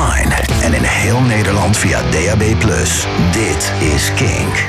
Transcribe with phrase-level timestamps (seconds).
[0.00, 2.42] online en in heel Nederland via DAB+.
[3.32, 4.66] Dit is Kink.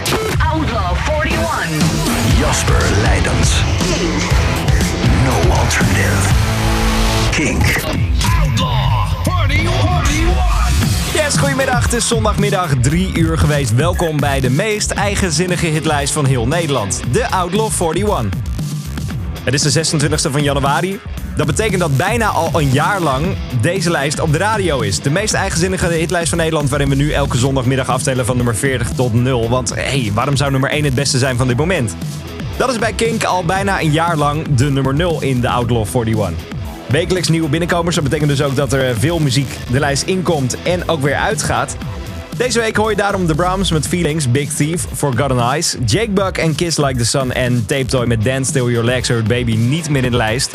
[0.52, 2.40] Outlaw 41.
[2.40, 3.64] Jasper Leidens.
[5.24, 6.30] No alternative.
[7.32, 7.64] Kink.
[11.14, 11.84] Yes, goedemiddag.
[11.84, 13.76] Het is zondagmiddag 3 uur geweest.
[13.76, 17.02] Welkom bij de meest eigenzinnige hitlijst van heel Nederland.
[17.12, 18.40] De Outlaw 41.
[19.44, 21.00] Het is de 26e van januari.
[21.36, 23.26] Dat betekent dat bijna al een jaar lang
[23.62, 25.02] deze lijst op de radio is.
[25.02, 26.70] De meest eigenzinnige hitlijst van Nederland...
[26.70, 29.50] waarin we nu elke zondagmiddag aftellen van nummer 40 tot 0.
[29.50, 31.96] Want hé, hey, waarom zou nummer 1 het beste zijn van dit moment?
[32.58, 35.86] Dat is bij Kink al bijna een jaar lang de nummer 0 in de Outlaw
[35.94, 36.32] 41.
[36.88, 37.96] Wekelijks nieuwe binnenkomers.
[37.96, 41.76] Dat betekent dus ook dat er veel muziek de lijst inkomt en ook weer uitgaat.
[42.38, 46.38] Deze week hoor je daarom The Brahms met Feelings, Big Thief, Forgotten Eyes, Jake Buck
[46.38, 49.56] en Kiss Like the Sun en Tape Toy met Dance Still Your Legs Hurt Baby
[49.56, 50.54] niet meer in de lijst.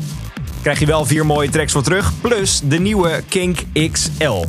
[0.66, 3.58] Krijg je wel vier mooie tracks voor terug, plus de nieuwe Kink
[3.92, 4.44] XL.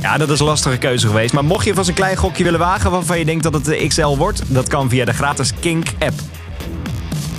[0.00, 2.58] Ja, dat is een lastige keuze geweest, maar mocht je vast een klein gokje willen
[2.58, 5.86] wagen waarvan je denkt dat het de XL wordt, dat kan via de gratis Kink
[5.98, 6.20] app.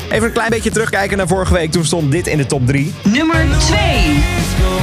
[0.10, 1.72] Even een klein beetje terugkijken naar vorige week.
[1.72, 2.94] Toen stond dit in de top 3.
[3.04, 3.80] Nummer 2.
[4.00, 4.78] Nummer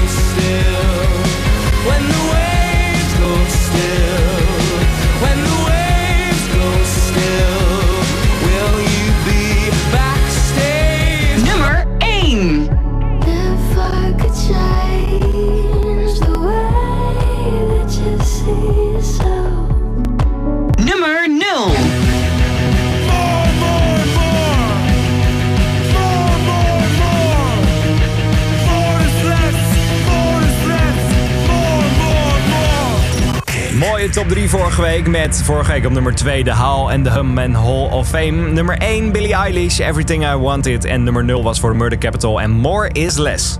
[34.29, 37.39] top 3 vorige week met vorige week op nummer 2 The Hall en The Hum
[37.39, 38.31] and Hall of Fame.
[38.31, 40.85] Nummer 1 Billie Eilish, Everything I Wanted.
[40.85, 43.57] En nummer 0 was voor Murder Capital en More Is Less.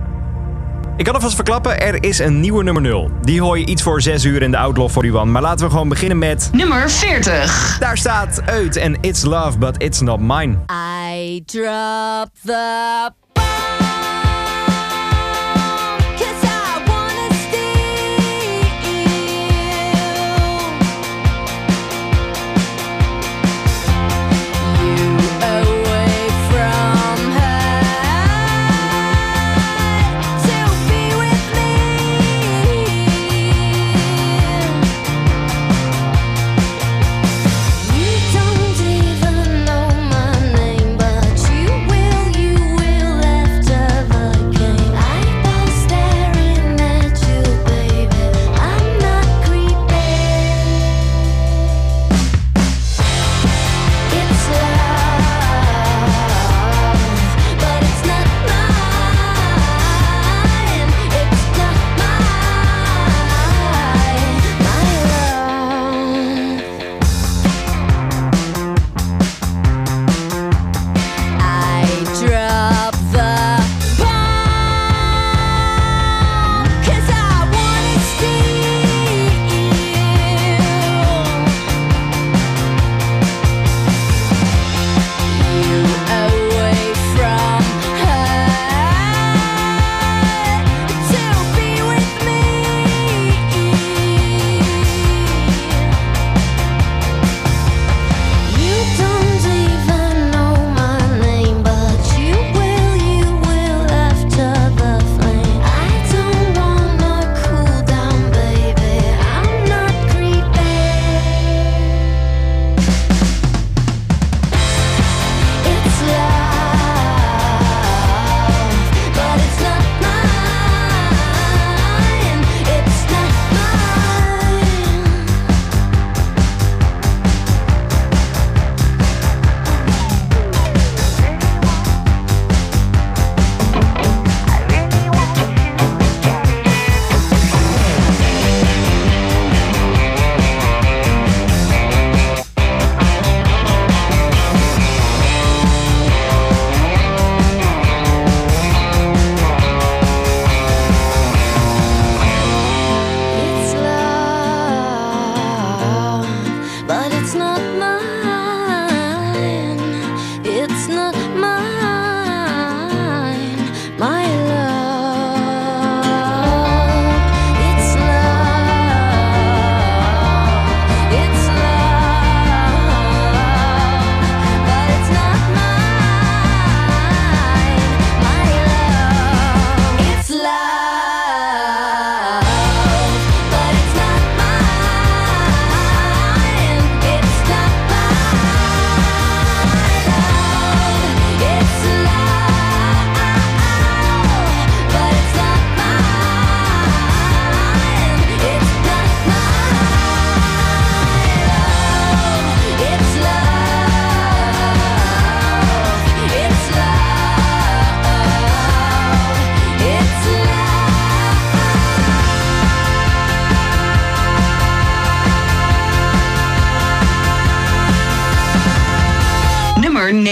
[0.97, 3.11] Ik kan alvast verklappen, er is een nieuwe nummer 0.
[3.21, 5.23] Die hoor je iets voor 6 uur in de Outlaw 41.
[5.23, 6.49] Maar laten we gewoon beginnen met...
[6.51, 7.77] Nummer 40.
[7.79, 10.57] Daar staat Uit en It's Love, but It's Not Mine.
[11.15, 13.24] I drop the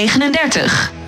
[0.08, 1.03] 39.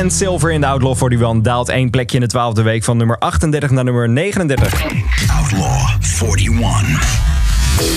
[0.00, 3.18] En Silver in de Outlaw 41 daalt één plekje in de twaalfde week van nummer
[3.18, 4.82] 38 naar nummer 39.
[5.38, 7.18] Outlaw 41.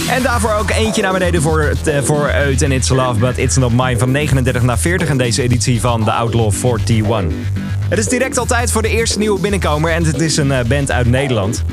[0.09, 3.55] En daarvoor ook eentje naar beneden voor, eh, voor Uit en It's Love, But It's
[3.55, 7.33] Not Mine van 39 naar 40 in deze editie van The Outlaw 41.
[7.89, 10.91] Het is direct altijd voor de eerste nieuwe binnenkomer en het is een eh, band
[10.91, 11.63] uit Nederland.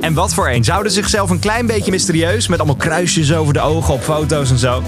[0.00, 0.64] En wat voor een.
[0.64, 4.58] zouden zichzelf een klein beetje mysterieus met allemaal kruisjes over de ogen op foto's en
[4.58, 4.82] zo.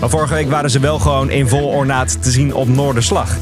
[0.00, 3.36] Maar vorige week waren ze wel gewoon in vol ornaat te zien op Noorderslag.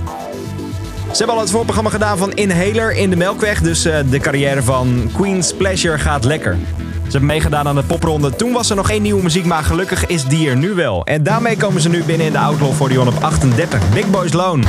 [1.14, 3.61] Ze hebben al het voorprogramma gedaan van Inhaler in de Melkweg.
[3.61, 6.56] Dus eh, de carrière van Queen's Pleasure gaat lekker.
[6.76, 8.37] Ze hebben meegedaan aan de popronde.
[8.37, 11.04] Toen was er nog één nieuwe muziek, maar gelukkig is die er nu wel.
[11.04, 13.90] En daarmee komen ze nu binnen in de Outlaw 41 op 38.
[13.92, 14.64] Big Boys Loan.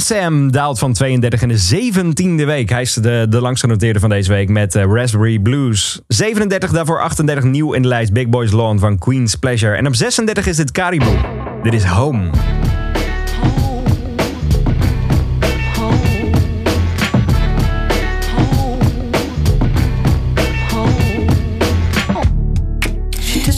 [0.00, 2.68] Sam daalt van 32 in de 17e week.
[2.68, 6.00] Hij is de, de langst van deze week met eh, Raspberry Blues.
[6.08, 9.76] 37 daarvoor 38 nieuw in de lijst Big Boys Lawn van Queen's Pleasure.
[9.76, 11.16] En op 36 is dit Caribou.
[11.62, 12.30] Dit is Home.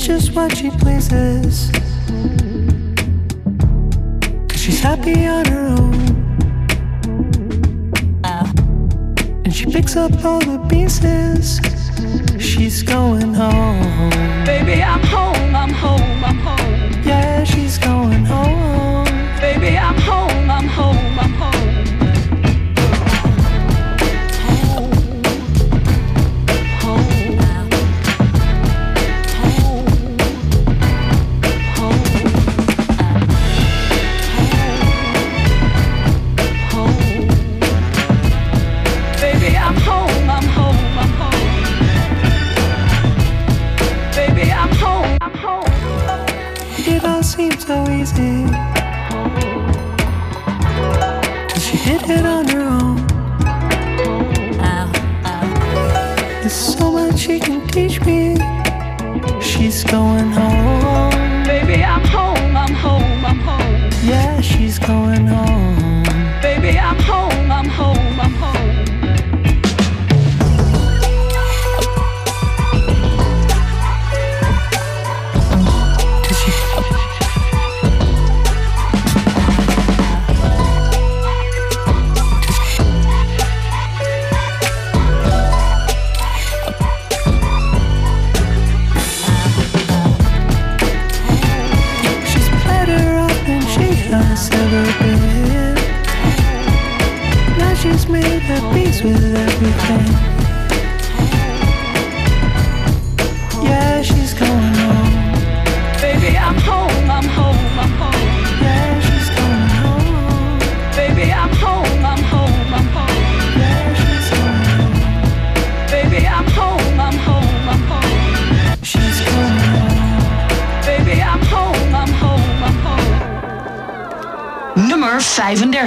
[0.09, 1.71] just what she pleases.
[4.49, 6.18] Cause she's happy on her own.
[9.59, 11.59] She picks up all the pieces.
[12.41, 14.11] She's going home.
[14.45, 17.03] Baby, I'm home, I'm home, I'm home.
[17.03, 19.05] Yeah, she's going home.
[19.41, 20.28] Baby, I'm home.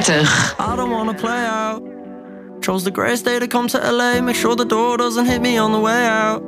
[0.02, 0.56] 35.
[0.60, 1.82] I don't wanna play out.
[2.62, 4.22] Chose the greatest day to come to LA.
[4.22, 6.44] Make sure the door doesn't hit me on the way out.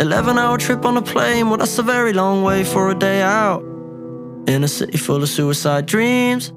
[0.00, 3.20] 11 hour trip on a plane, well, that's a very long way for a day
[3.22, 3.62] out.
[4.46, 6.52] In a city full of suicide dreams,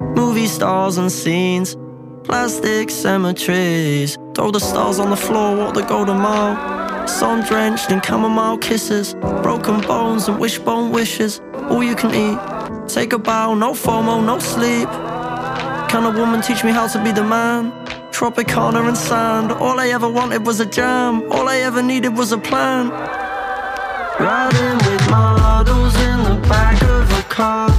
[0.00, 1.76] movie stars and scenes,
[2.24, 4.18] plastic cemeteries.
[4.34, 7.06] Throw the stars on the floor, walk the golden mile.
[7.06, 11.40] Sun drenched in chamomile kisses, broken bones and wishbone wishes.
[11.70, 12.38] All you can eat.
[12.88, 14.88] Take a bow, no FOMO, no sleep.
[15.90, 17.72] Can a woman teach me how to be the man?
[18.12, 19.50] Tropicana and sand.
[19.50, 21.24] All I ever wanted was a jam.
[21.32, 22.90] All I ever needed was a plan.
[24.20, 27.69] Riding with my models in the back of a car.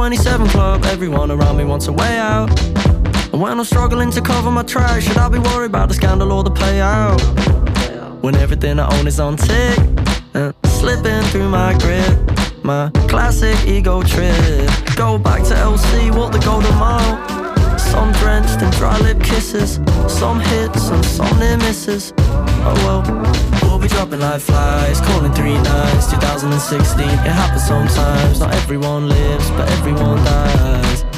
[0.00, 0.82] 27 Club.
[0.86, 2.48] Everyone around me wants a way out.
[3.34, 6.32] And when I'm struggling to cover my tracks, should I be worried about the scandal
[6.32, 7.20] or the payout?
[8.22, 9.78] When everything I own is on tick,
[10.32, 12.16] and slipping through my grip,
[12.64, 14.70] my classic ego trip.
[14.96, 17.78] Go back to LC, walk the golden mile.
[17.78, 22.14] Some drenched in dry lip kisses, some hits and some near misses.
[22.16, 23.49] Oh well,
[23.80, 27.08] be dropping like flies, calling three nights, 2016.
[27.08, 31.09] It happens sometimes, not everyone lives, but everyone dies.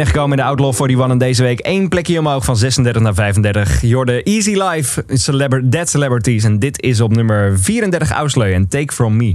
[0.00, 3.82] Binnengekomen in de Outlaw 41 en deze week één plekje omhoog van 36 naar 35.
[3.82, 6.44] Jorde Easy Life, Celebr Dead Celebrities.
[6.44, 9.34] En dit is op nummer 34 Ausleu en Take From Me.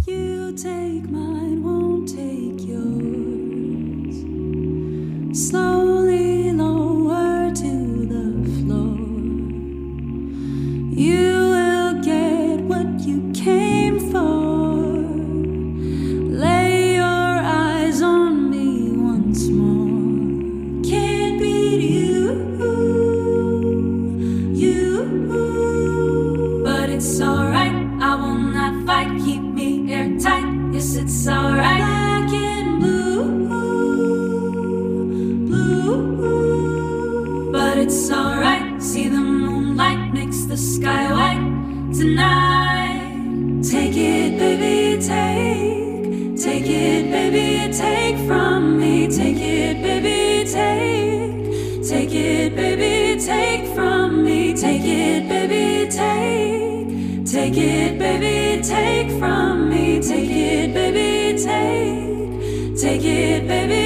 [57.56, 57.68] Take.
[57.68, 60.02] It, baby, take from me.
[60.02, 62.78] Take it, baby, take.
[62.78, 63.85] Take it, baby,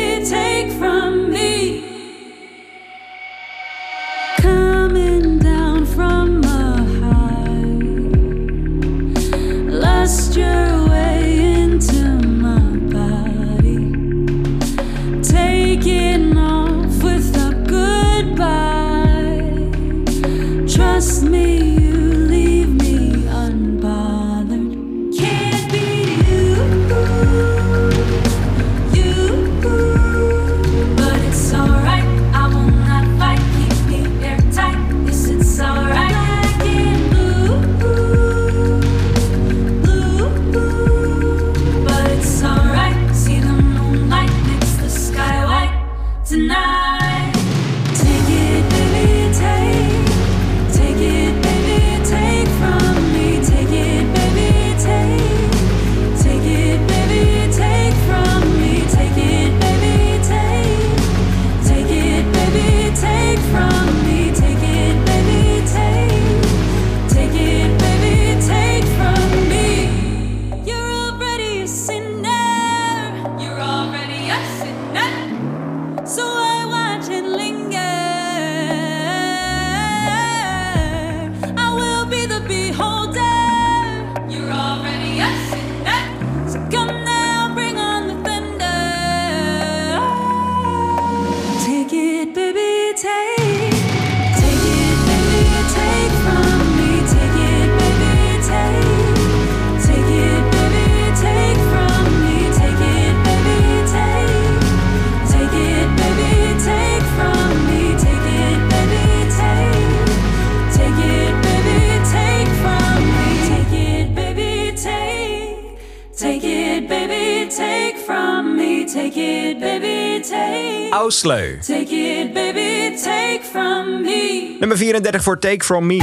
[124.89, 126.01] 34 voor Take From Me.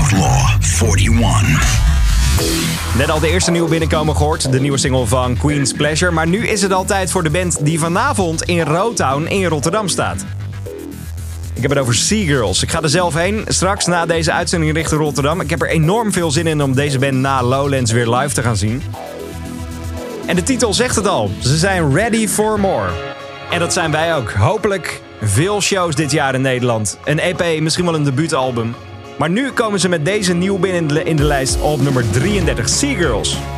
[0.00, 1.80] Outlaw 41.
[2.96, 4.52] Net al de eerste nieuwe binnenkomen gehoord.
[4.52, 6.10] De nieuwe single van Queen's Pleasure.
[6.10, 9.88] Maar nu is het al tijd voor de band die vanavond in Rotown in Rotterdam
[9.88, 10.24] staat.
[11.54, 12.62] Ik heb het over Seagirls.
[12.62, 13.44] Ik ga er zelf heen.
[13.48, 15.40] Straks na deze uitzending richting Rotterdam.
[15.40, 18.42] Ik heb er enorm veel zin in om deze band na Lowlands weer live te
[18.42, 18.82] gaan zien.
[20.26, 21.30] En de titel zegt het al.
[21.38, 22.88] Ze zijn ready for more.
[23.50, 24.32] En dat zijn wij ook.
[24.32, 26.98] Hopelijk veel shows dit jaar in Nederland.
[27.04, 28.74] Een EP, misschien wel een debuutalbum.
[29.18, 32.68] Maar nu komen ze met deze nieuw binnen in de- lijst op nummer 33.
[32.68, 33.32] Seagirls.
[33.32, 33.55] I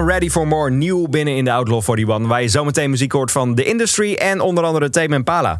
[0.00, 2.28] en Ready for More, nieuw binnen in de Outlaw 41...
[2.28, 5.56] waar je zometeen muziek hoort van The Industry en onder andere Tame Impala.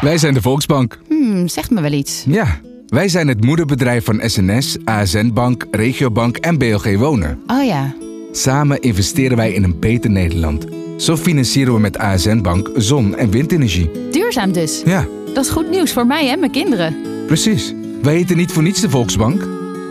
[0.00, 0.98] Wij zijn de Volksbank.
[1.08, 2.24] Hmm, zegt me wel iets.
[2.26, 7.42] Ja, wij zijn het moederbedrijf van SNS, ASN Bank, Regiobank en BLG Wonen.
[7.46, 7.94] Oh ja.
[8.32, 10.66] Samen investeren wij in een beter Nederland.
[10.96, 13.90] Zo financieren we met ASN Bank zon- en windenergie.
[14.10, 14.82] Duurzaam dus.
[14.84, 16.96] Ja, Dat is goed nieuws voor mij en mijn kinderen.
[17.26, 17.74] precies.
[18.02, 19.48] Wij heten niet voor niets de Volksbank.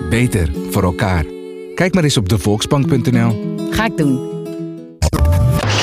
[0.10, 1.26] Beter voor elkaar.
[1.76, 3.58] Kijk maar eens op devolksbank.nl.
[3.72, 4.32] Ga ik doen.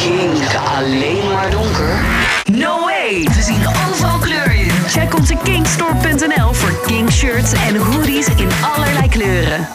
[0.03, 2.01] Kink alleen maar donker?
[2.53, 3.25] No way!
[3.25, 4.71] We zien overal kleur in.
[4.71, 9.69] Check onze kinkstore.nl voor kink shirts en hoodies in allerlei kleuren.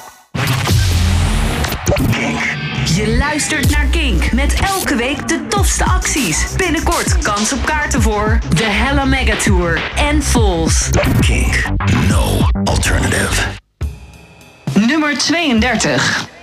[2.95, 6.55] Je luistert naar Kink met elke week de tofste acties.
[6.57, 10.89] Binnenkort kans op kaarten voor de Hella Mega Tour en Falls.
[11.19, 11.63] Kink.
[12.07, 13.63] No alternative.
[14.75, 16.34] Nummer 32.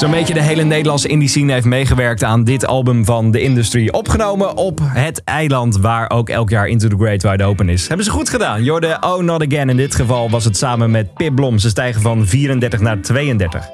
[0.00, 3.88] Zo'n beetje de hele Nederlandse indie scene heeft meegewerkt aan dit album van The Industry.
[3.88, 7.88] Opgenomen op het eiland waar ook elk jaar Into the Great Wide Open is.
[7.88, 8.64] Hebben ze goed gedaan.
[8.64, 9.68] Jorde Oh Not Again.
[9.68, 11.58] In dit geval was het samen met Pip Blom.
[11.58, 13.68] Ze stijgen van 34 naar 32.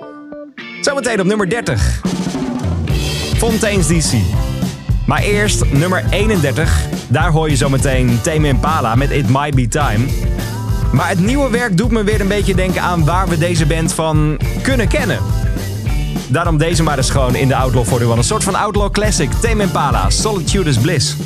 [0.81, 2.01] Zometeen op nummer 30.
[3.37, 4.12] Fontaine's DC.
[5.07, 6.87] Maar eerst nummer 31.
[7.09, 10.05] Daar hoor je zometeen Tame Impala met It Might Be Time.
[10.93, 13.93] Maar het nieuwe werk doet me weer een beetje denken aan waar we deze band
[13.95, 15.18] van kunnen kennen.
[16.29, 18.16] Daarom deze maar eens gewoon in de Outlaw 41.
[18.16, 19.31] Een soort van Outlaw Classic.
[19.33, 21.16] Tame Impala, Solitude is Bliss.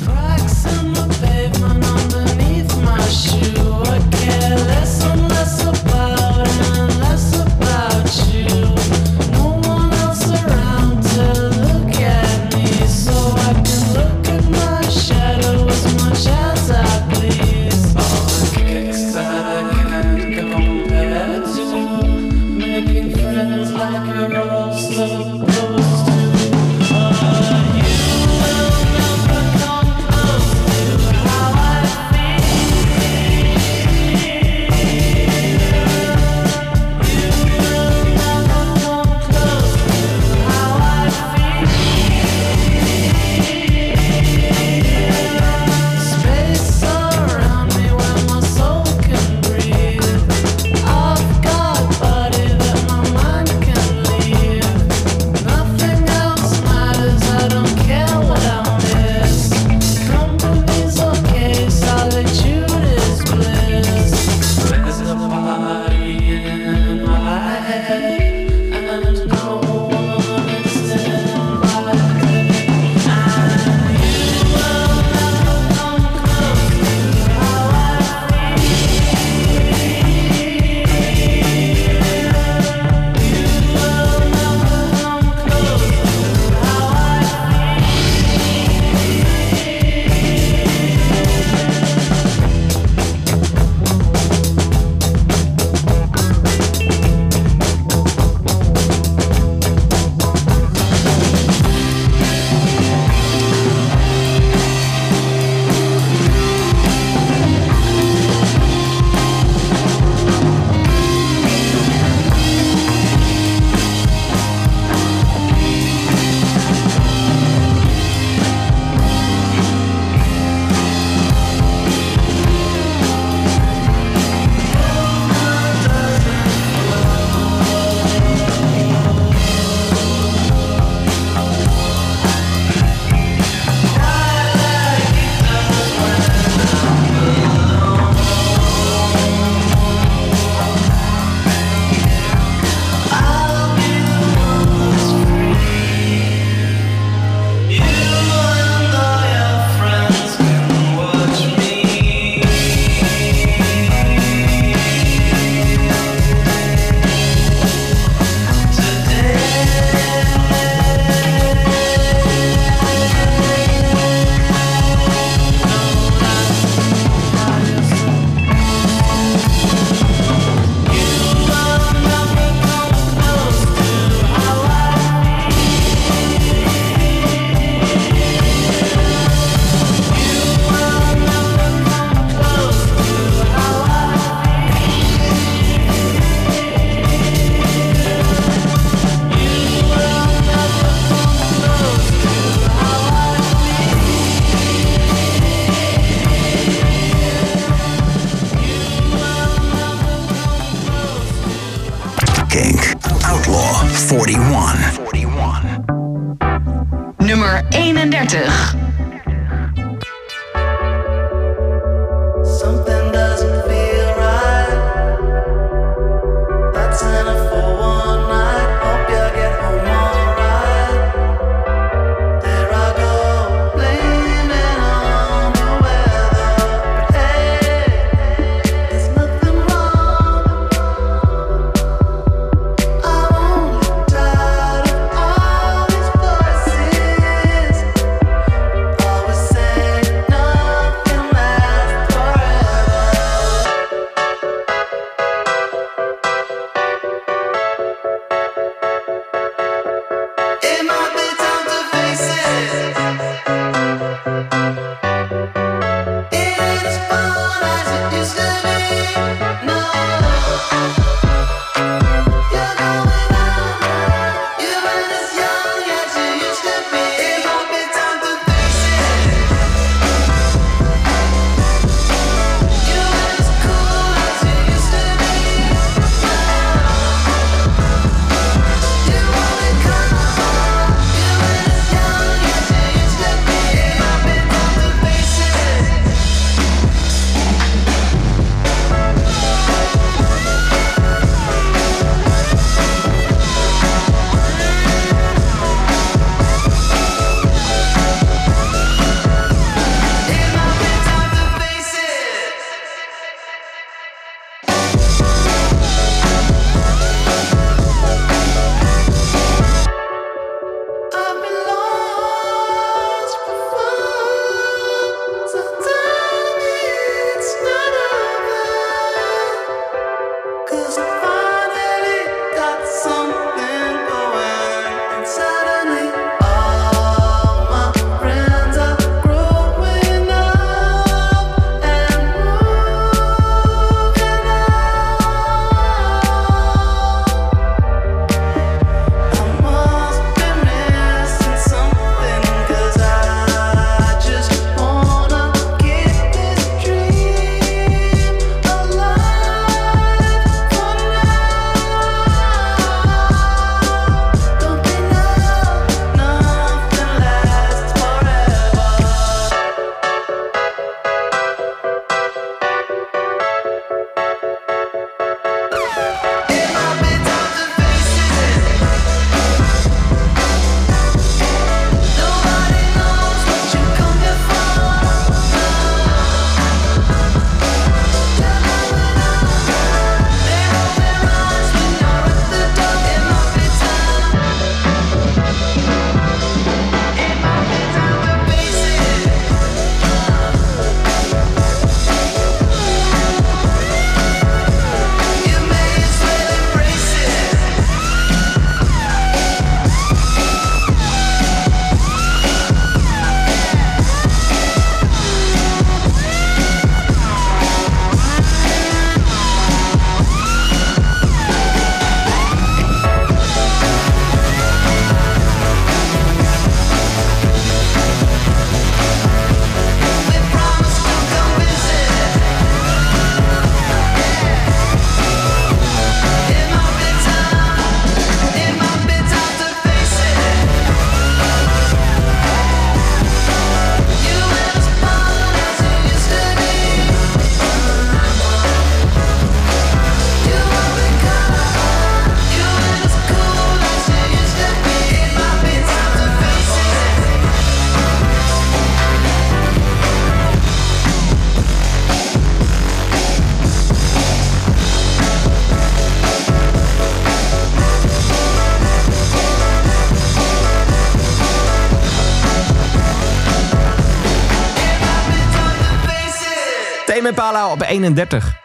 [467.51, 468.59] Op 31.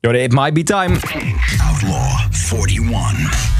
[0.00, 0.96] Jordi, It Might Be Time.
[1.68, 2.04] Outlaw
[2.68, 3.50] 41.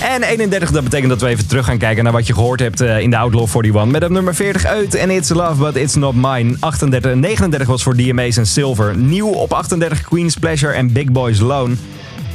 [0.00, 2.80] En 31, dat betekent dat we even terug gaan kijken naar wat je gehoord hebt
[2.80, 3.84] eh, in de Outlaw 41.
[3.84, 6.56] Met op nummer 40 uit en It's Love, But It's Not Mine.
[6.60, 8.96] 38 en 39 was voor DMA's en Silver.
[8.96, 11.78] Nieuw op 38 Queen's Pleasure en Big Boys Loan.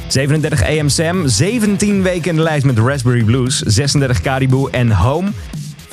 [0.06, 3.58] 37 AM Sam, 17 weken in de lijst met Raspberry Blues.
[3.58, 5.30] 36 Caribou en Home.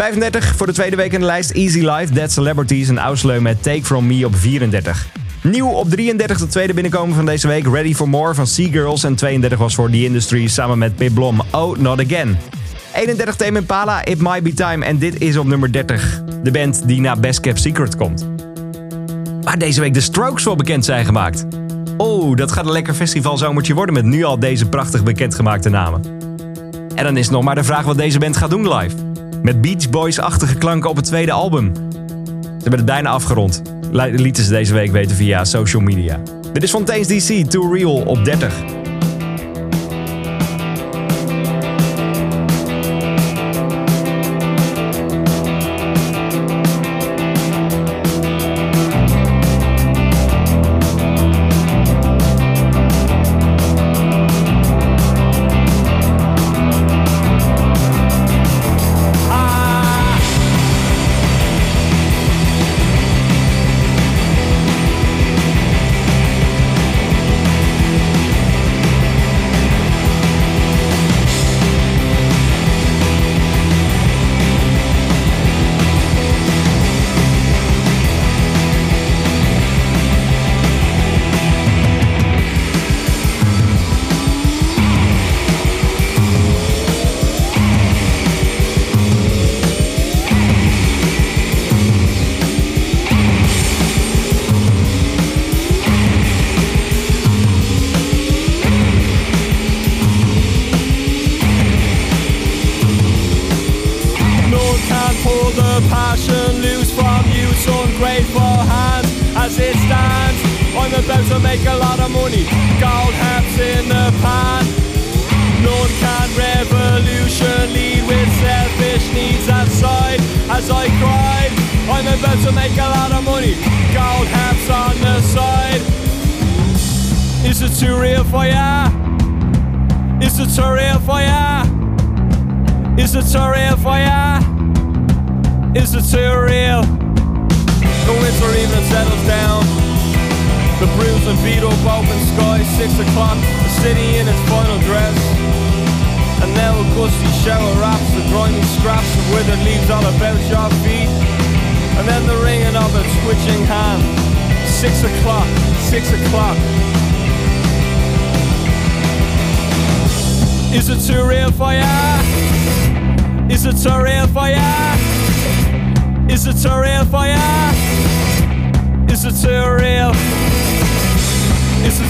[0.03, 3.63] 35 voor de tweede week in de lijst Easy Life, Dead Celebrities en Ausleu met
[3.63, 5.07] Take From Me op 34.
[5.41, 7.67] Nieuw op 33 de tweede binnenkomen van deze week.
[7.67, 9.03] Ready for More van Seagirls.
[9.03, 11.41] En 32 was voor The Industry samen met Pip Blom.
[11.51, 12.37] Oh, Not Again.
[12.93, 14.85] 31 Tame Impala, It Might Be Time.
[14.85, 16.21] En dit is op nummer 30.
[16.43, 18.27] De band die na Best Kept Secret komt.
[19.41, 21.45] Waar deze week de Strokes wel bekend zijn gemaakt.
[21.97, 26.01] Oh, dat gaat een lekker festivalzomertje worden met nu al deze prachtig bekendgemaakte namen.
[26.95, 29.02] En dan is nog maar de vraag wat deze band gaat doen live.
[29.43, 31.71] Met Beach Boys-achtige klanken op het tweede album.
[31.73, 33.61] Ze hebben het bijna afgerond.
[33.91, 36.19] li- Lieten ze deze week weten via social media.
[36.53, 38.53] Dit is Fontaine's DC, Too Real op 30.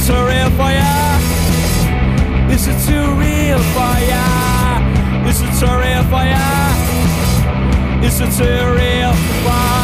[0.03, 1.23] Is it too real for ya?
[2.49, 4.25] Is it too real for ya?
[5.29, 6.47] Is it too real for ya?
[8.03, 9.82] Is it too real for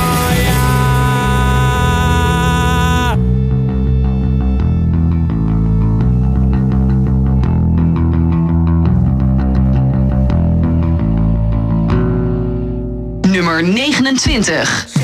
[13.62, 14.95] Nummer 29.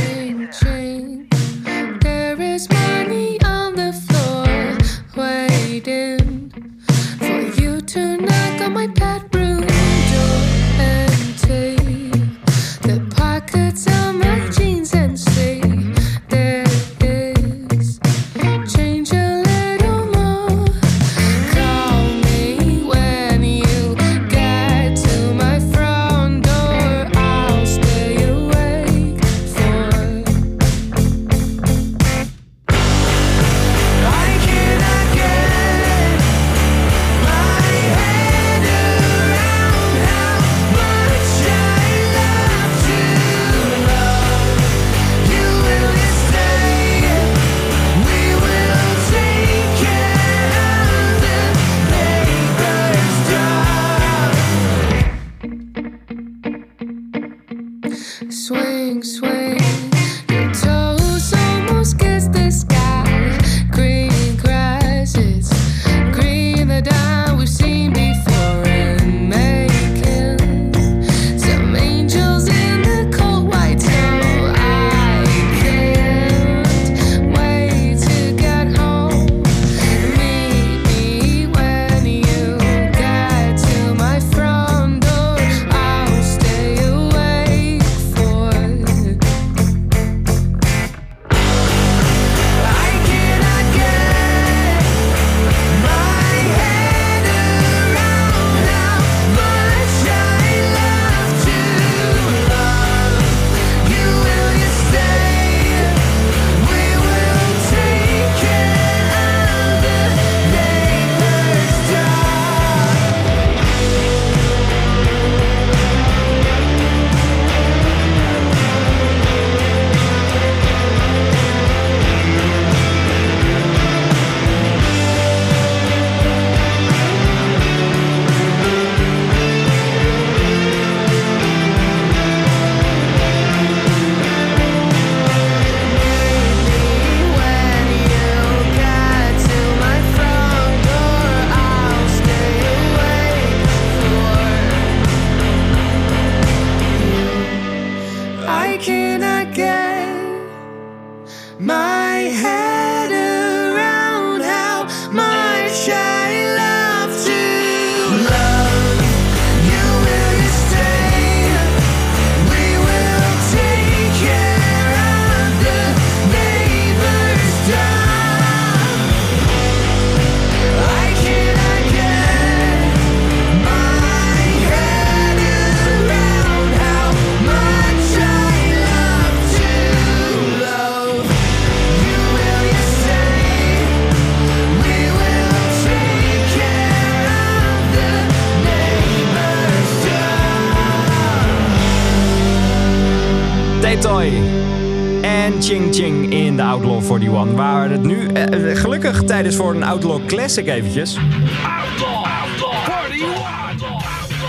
[197.20, 197.56] 41.
[197.56, 201.18] Waar het nu eh, gelukkig tijd is voor een Outlaw Classic eventjes.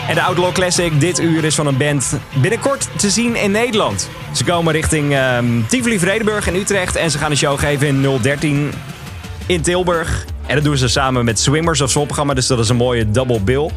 [0.07, 4.09] En de Outlaw Classic dit uur is van een band binnenkort te zien in Nederland.
[4.32, 6.95] Ze komen richting ehm Tivoli, Vredenburg en Utrecht.
[6.95, 8.72] En ze gaan een show geven in 013
[9.45, 10.26] in Tilburg.
[10.45, 12.34] En dat doen ze samen met Swimmers of programma.
[12.34, 13.70] Dus dat is een mooie double bill.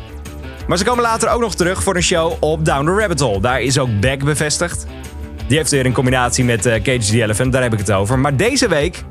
[0.66, 3.40] Maar ze komen later ook nog terug voor een show op Down the Rabbit Hole.
[3.40, 4.86] Daar is ook Beck bevestigd.
[5.46, 8.18] Die heeft weer een combinatie met eh, Cage the Elephant, daar heb ik het over.
[8.18, 9.04] Maar deze week,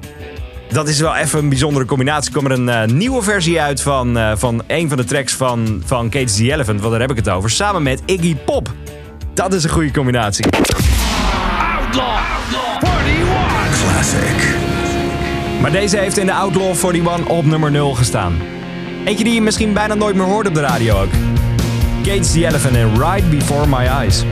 [0.70, 4.18] dat is wel even een bijzondere combinatie, kwam er een eh, nieuwe versie uit van,
[4.18, 7.18] eh, van een van de tracks van, van Cage the Elephant, want daar heb ik
[7.18, 8.74] het over, samen met Iggy Pop.
[9.34, 10.46] Dat is een goede combinatie.
[13.72, 14.56] Classic.
[15.62, 18.34] Maar deze heeft in de Outlaw 41 op nummer 0 gestaan.
[19.06, 21.12] Eentje die je misschien bijna nooit meer hoort op de radio ook.
[22.04, 24.24] Cage the Elephant en Right Before My Eyes.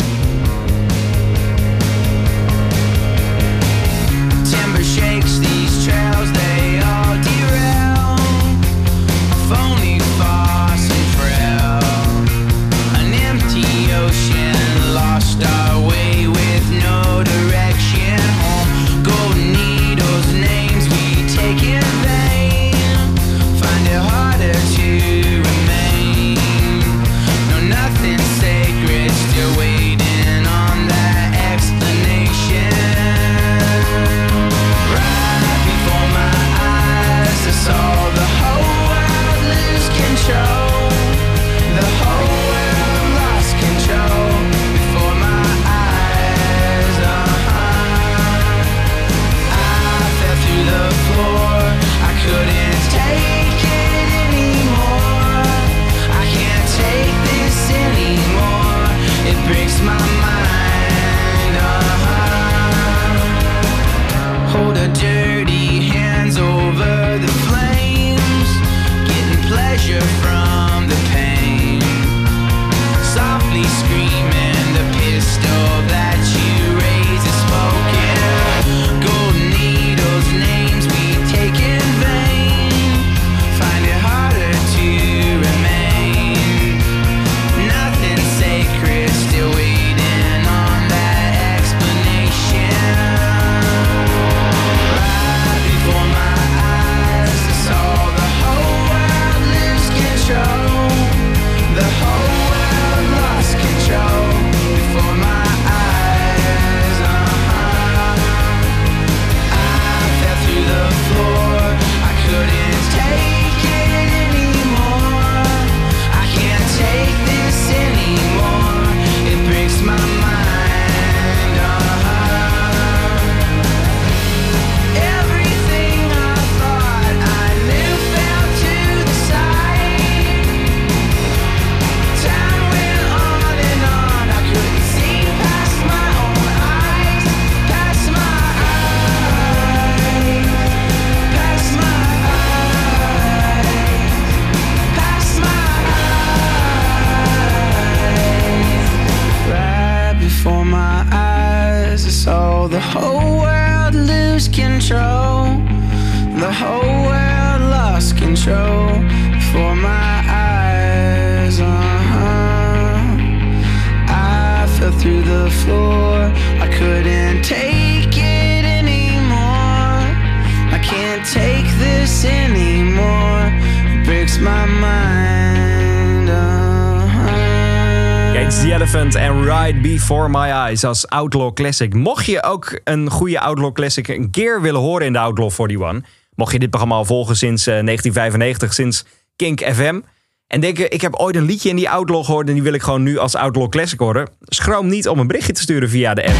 [180.82, 181.94] Als Outlaw Classic.
[181.94, 186.10] Mocht je ook een goede Outlaw Classic een keer willen horen in de Outlaw 41...
[186.36, 189.06] mocht je dit programma al volgen sinds eh, 1995, sinds
[189.36, 190.00] Kink FM...
[190.48, 192.48] en denken, ik heb ooit een liedje in die Outlaw gehoord...
[192.48, 194.30] en die wil ik gewoon nu als Outlaw Classic horen...
[194.42, 196.38] schroom niet om een berichtje te sturen via de app.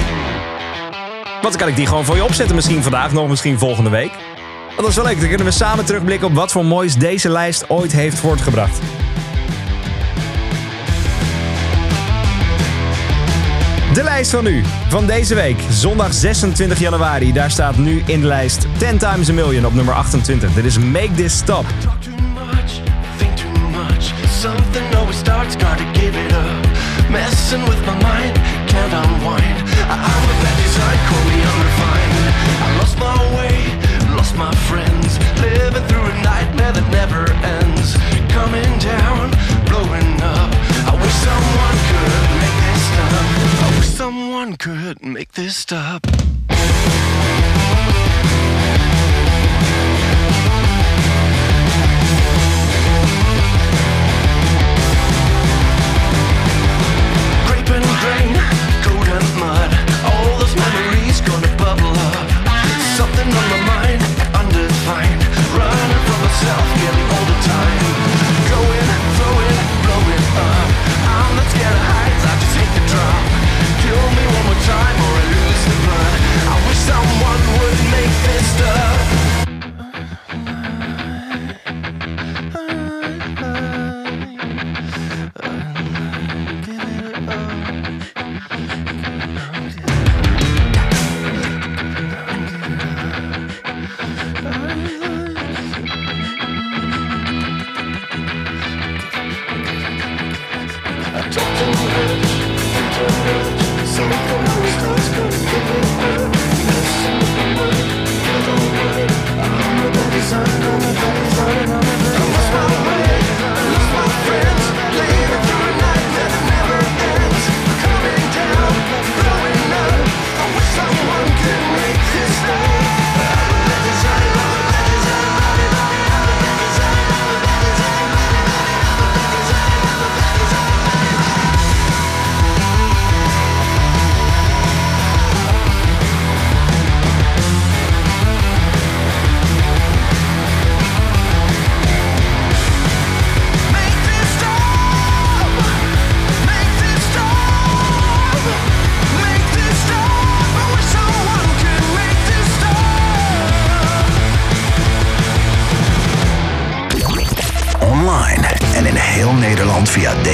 [1.42, 2.56] Want dan kan ik die gewoon voor je opzetten.
[2.56, 4.12] Misschien vandaag nog, misschien volgende week.
[4.66, 5.20] Want dat is wel leuk.
[5.20, 8.93] Dan kunnen we samen terugblikken op wat voor moois deze lijst ooit heeft voortgebracht.
[13.94, 17.34] De lijst van nu, van deze week, zondag 26 januari.
[17.34, 20.54] Daar staat nu in de lijst 10 Times a Million op nummer 28.
[20.54, 21.66] Dit is Make This Stop.
[24.42, 26.68] Something always starts, gotta give it up.
[27.10, 28.34] Messing with my mind,
[28.66, 29.58] can't unwind.
[29.94, 32.16] I- I'm a bad design, call me unrefined.
[32.66, 33.56] I lost my way,
[34.16, 35.18] lost my friends.
[35.42, 37.24] Living through a nightmare that never
[37.60, 37.96] ends.
[38.38, 39.32] Coming down,
[39.70, 40.50] blowing up.
[40.92, 42.33] I wish someone could
[44.44, 46.06] someone could make this stop.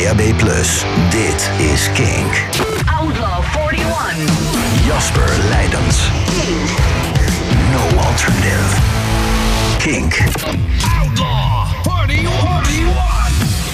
[0.10, 0.22] DAB+.
[1.10, 2.46] Dit is Kink.
[3.00, 4.86] Outlaw 41.
[4.86, 6.10] Jasper Leidens.
[7.72, 8.76] No alternative.
[9.78, 10.18] Kink.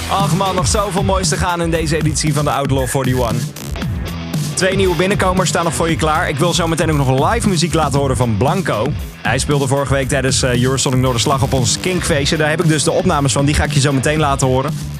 [0.09, 3.35] Ach man, nog zoveel moois te gaan in deze editie van de Outlaw 41.
[4.53, 6.29] Twee nieuwe binnenkomers staan nog voor je klaar.
[6.29, 8.87] Ik wil zo meteen ook nog live muziek laten horen van Blanco.
[9.21, 12.37] Hij speelde vorige week tijdens uh, Eurosonic Noorderslag op ons Kinkfeestje.
[12.37, 13.45] Daar heb ik dus de opnames van.
[13.45, 14.94] Die ga ik je zo meteen laten horen.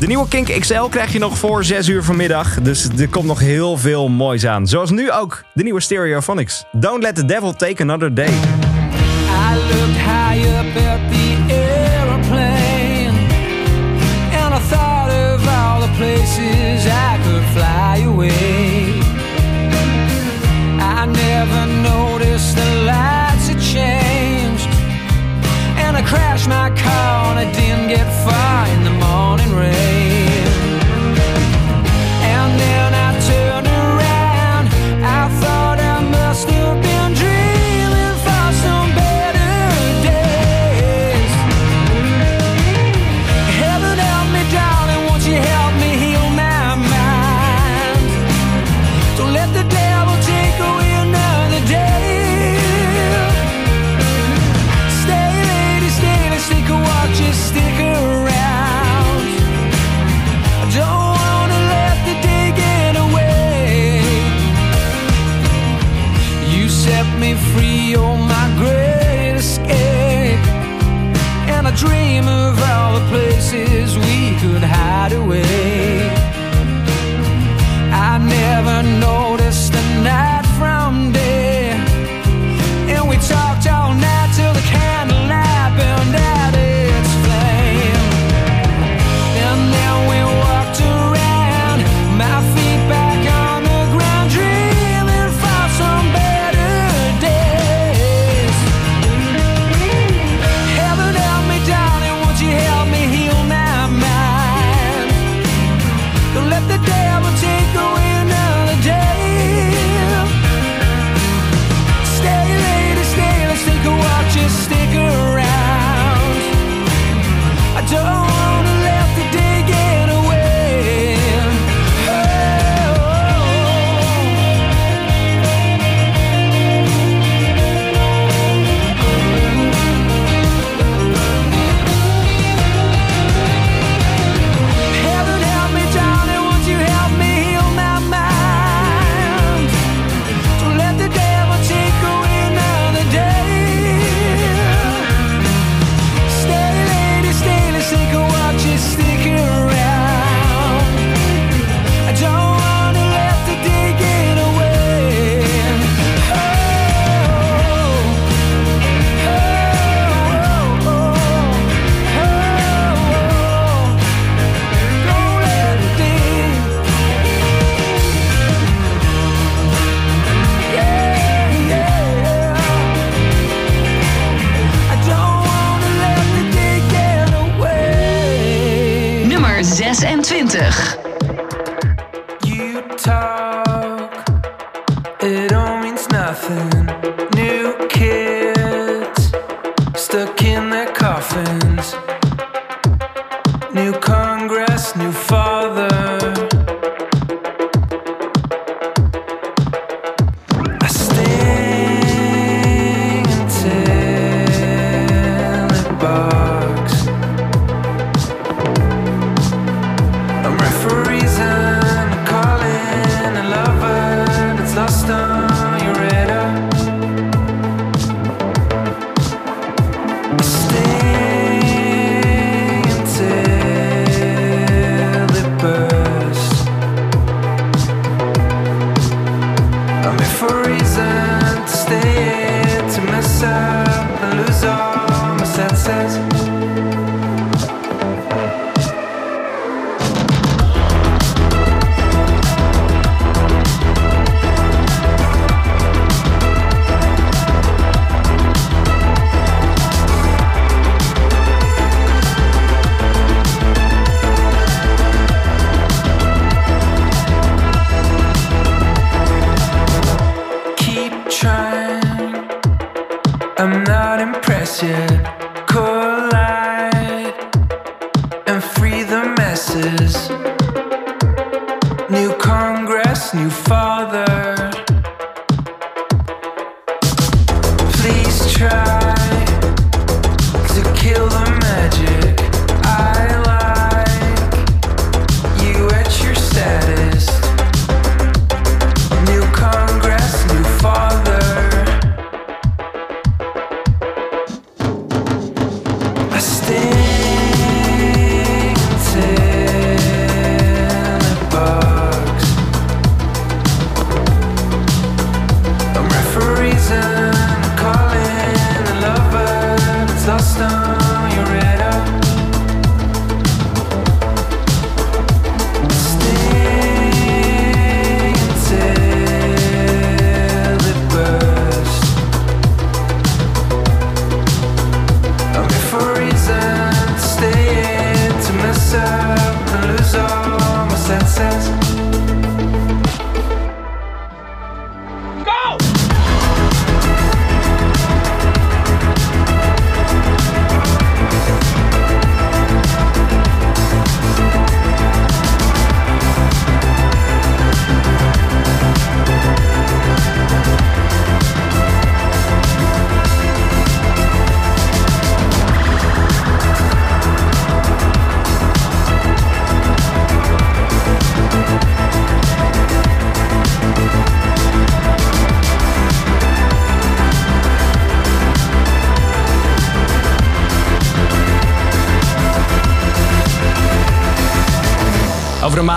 [0.00, 2.60] De nieuwe Kink XL krijg je nog voor 6 uur vanmiddag.
[2.60, 4.66] Dus er komt nog heel veel moois aan.
[4.66, 6.64] Zoals nu ook de nieuwe Stereophonics.
[6.72, 8.26] Don't let the devil take another day.
[8.26, 8.30] I
[9.70, 10.00] the
[14.60, 18.49] I thought of all the places I could fly away
[26.10, 30.09] crashed my car and I didn't get far in the morning rain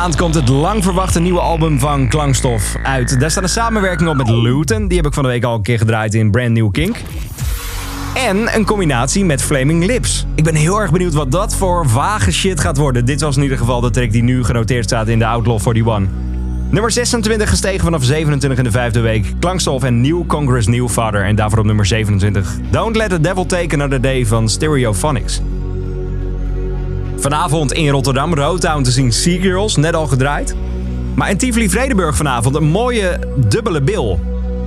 [0.03, 3.19] maand komt het lang verwachte nieuwe album van Klankstof uit.
[3.19, 4.87] Daar staat een samenwerking op met Luton.
[4.87, 6.95] Die heb ik van de week al een keer gedraaid in Brand New Kink.
[8.13, 10.25] En een combinatie met Flaming Lips.
[10.35, 13.05] Ik ben heel erg benieuwd wat dat voor vage shit gaat worden.
[13.05, 16.09] Dit was in ieder geval de track die nu genoteerd staat in de Outlaw 41.
[16.69, 19.33] Nummer 26 gestegen vanaf 27 in de vijfde week.
[19.39, 21.25] Klankstof en New Congress New Father.
[21.25, 22.57] En daarvoor op nummer 27.
[22.71, 25.41] Don't Let the Devil Take Another Day van Stereophonics.
[27.23, 30.55] Vanavond in Rotterdam, Roadtown te zien Sea Girls, net al gedraaid.
[31.15, 34.19] Maar in Tivoli Vredenburg vanavond een mooie dubbele bill.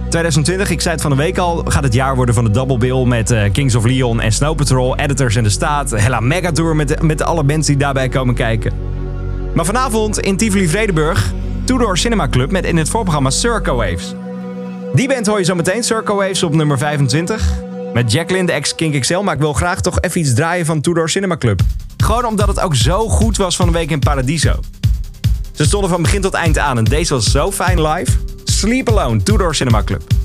[0.08, 2.78] 2020, ik zei het van de week al, gaat het jaar worden van de double
[2.78, 5.90] bill met eh, Kings of Leon en Snow Patrol, Editors en de Staat.
[5.90, 8.72] Hella Megatour met, met alle bands die daarbij komen kijken.
[9.54, 11.32] Maar vanavond in Tivoli Vredenburg,
[11.64, 14.14] Tudor Cinema Club met in het voorprogramma Circo Waves.
[14.94, 17.52] Die band hoor je zo meteen, Circo Waves op nummer 25.
[17.94, 21.10] Met Jacqueline, de ex-Kink XL, maar ik wil graag toch even iets draaien van Tudor
[21.10, 21.62] Cinema Club.
[22.06, 24.60] Gewoon omdat het ook zo goed was van de week in Paradiso.
[25.52, 28.12] Ze stonden van begin tot eind aan en deze was zo fijn live.
[28.44, 30.15] Sleep Alone, Tudor Cinema Club.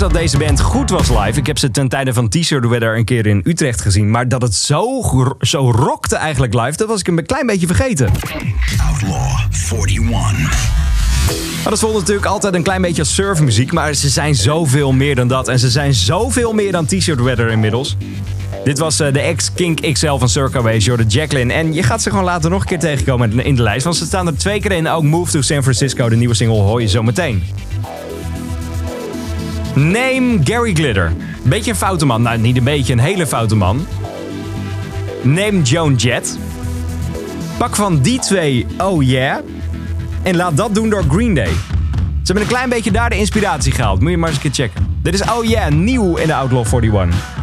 [0.00, 1.38] dat deze band goed was live.
[1.38, 4.10] Ik heb ze ten tijde van T-shirt Weather een keer in Utrecht gezien.
[4.10, 5.02] Maar dat het zo,
[5.40, 8.10] zo rockte eigenlijk live, dat was ik een klein beetje vergeten.
[8.88, 9.38] Outlaw
[9.86, 10.08] 41.
[10.10, 10.34] Maar
[11.56, 15.14] nou, dat voelt natuurlijk altijd een klein beetje als surfmuziek, maar ze zijn zoveel meer
[15.14, 15.48] dan dat.
[15.48, 17.96] En ze zijn zoveel meer dan T-shirt weather inmiddels.
[18.64, 21.52] Dit was eh, de ex-Kink XL van Circa Jordan Jacqueline.
[21.52, 24.04] En je gaat ze gewoon later nog een keer tegenkomen in de lijst, want ze
[24.04, 24.88] staan er twee keer in.
[24.88, 27.42] Ook Move to San Francisco, de nieuwe single, hoor je zo meteen.
[29.74, 31.12] Neem Gary Glitter.
[31.42, 32.22] Beetje een foute man.
[32.22, 33.86] Nou, niet een beetje, een hele foute man.
[35.22, 36.38] Neem Joan Jett.
[37.58, 39.38] Pak van die twee Oh Yeah.
[40.22, 41.52] En laat dat doen door Green Day.
[42.22, 44.00] Ze hebben een klein beetje daar de inspiratie gehaald.
[44.00, 44.98] Moet je maar eens een keer checken.
[45.02, 47.39] Dit is Oh Yeah, nieuw in de Outlaw 41.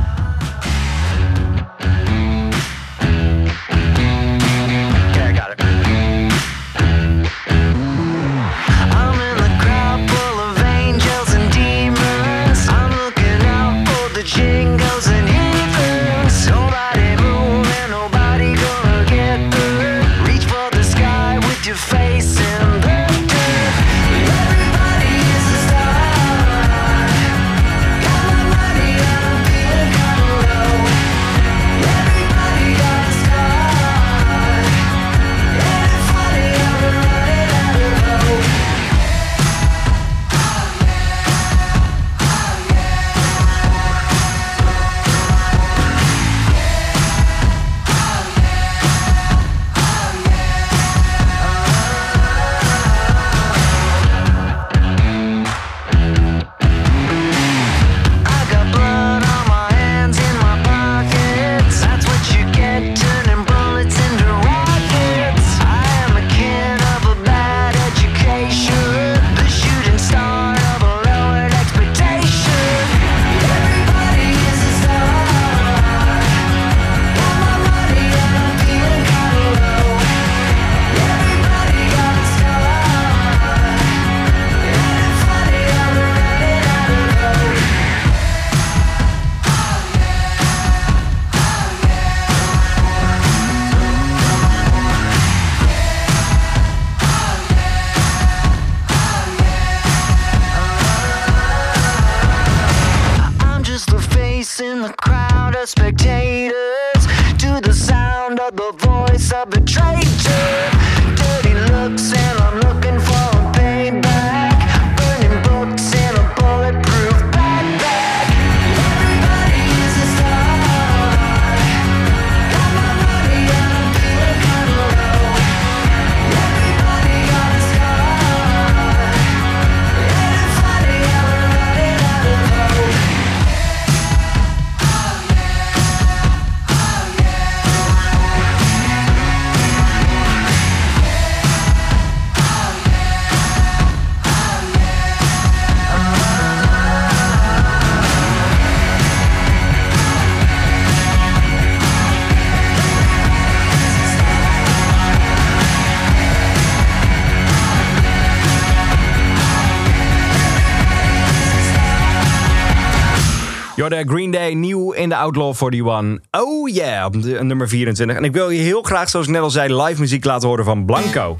[165.27, 166.19] Outlaw 41.
[166.31, 168.15] Oh yeah, op nummer 24.
[168.15, 170.65] En ik wil je heel graag, zoals ik net al zei, live muziek laten horen
[170.65, 171.37] van Blanco.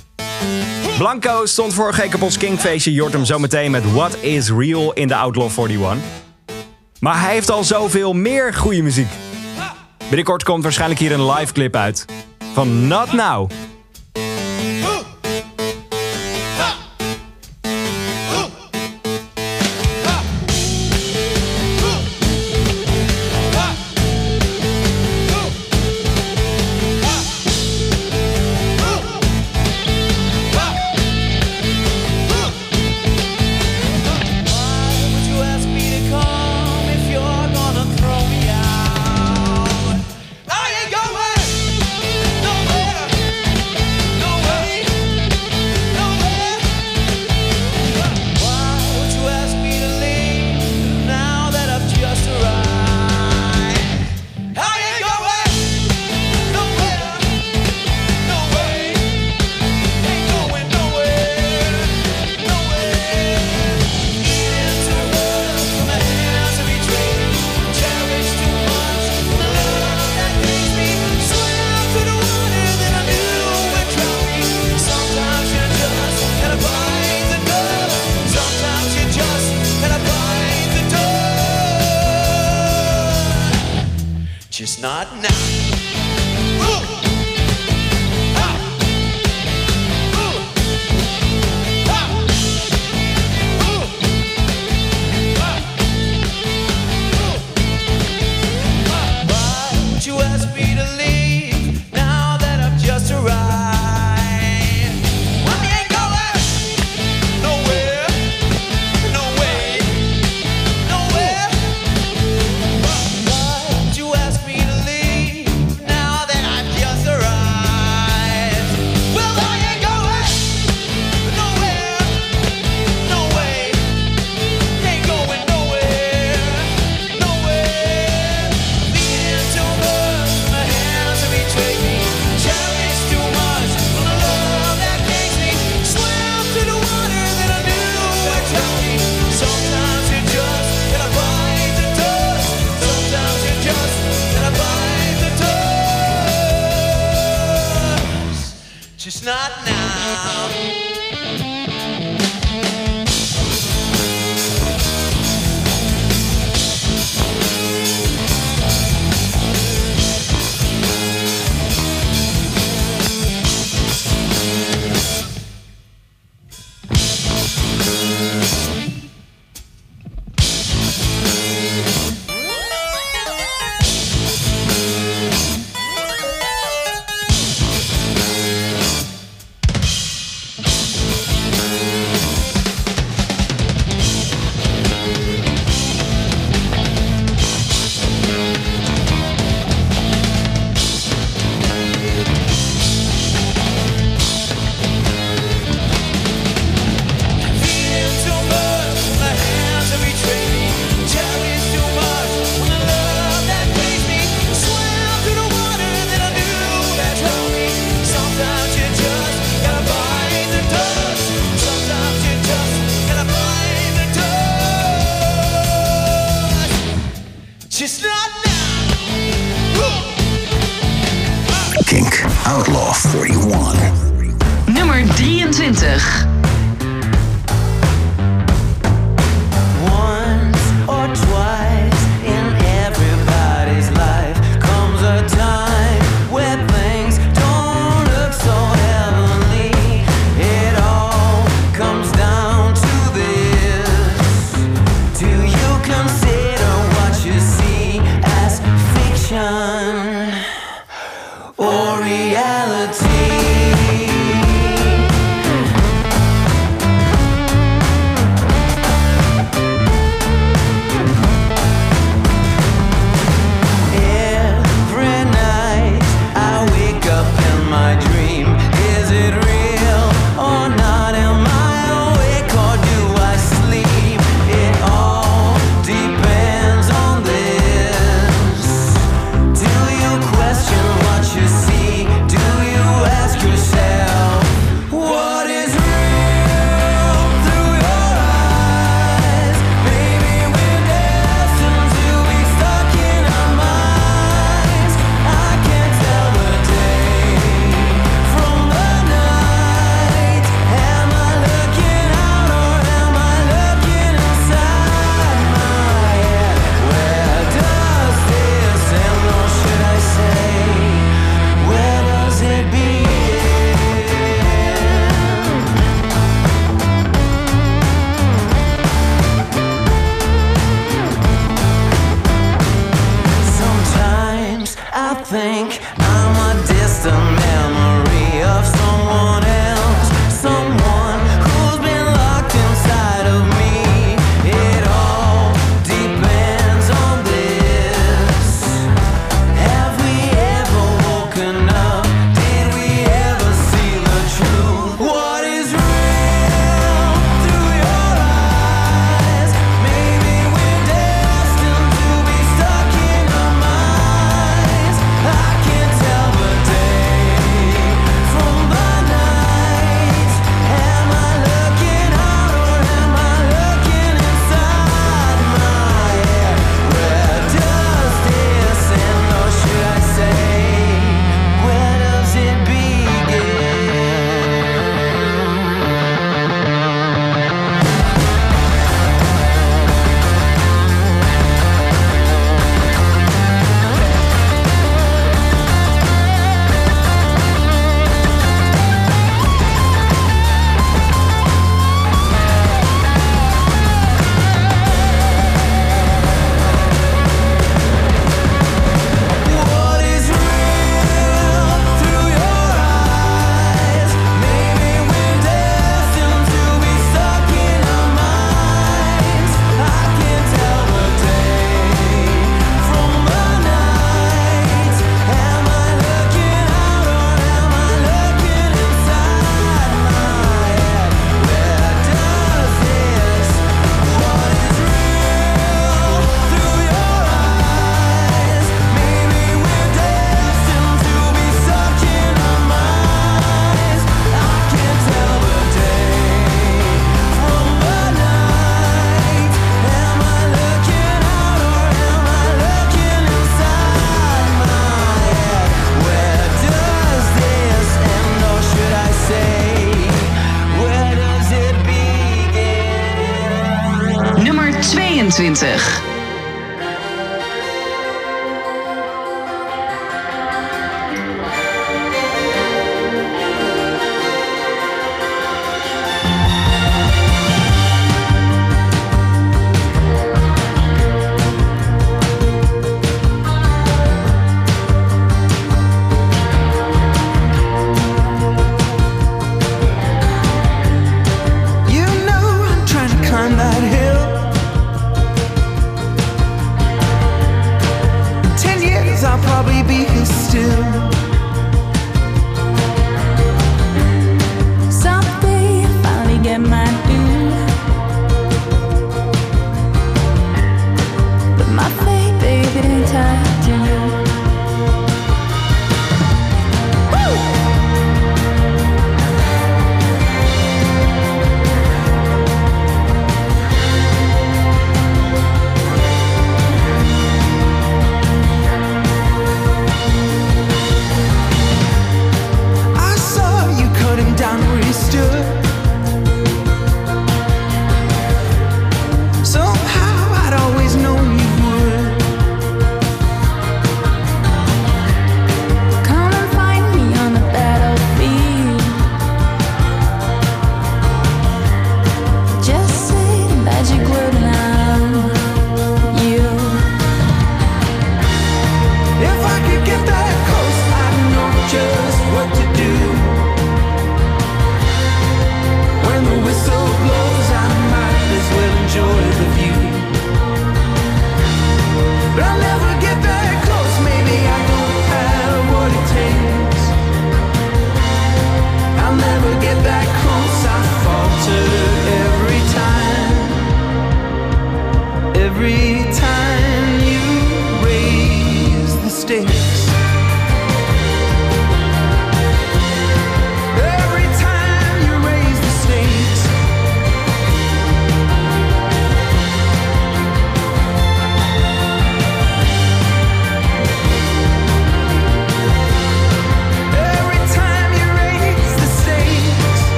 [0.98, 2.94] Blanco stond voor week op ons Kingfeestje.
[2.94, 5.98] Je hoort hem zometeen met What Is Real in de Outlaw 41.
[7.00, 9.10] Maar hij heeft al zoveel meer goede muziek.
[10.08, 12.06] Binnenkort komt waarschijnlijk hier een live clip uit.
[12.54, 13.50] Van Not Now.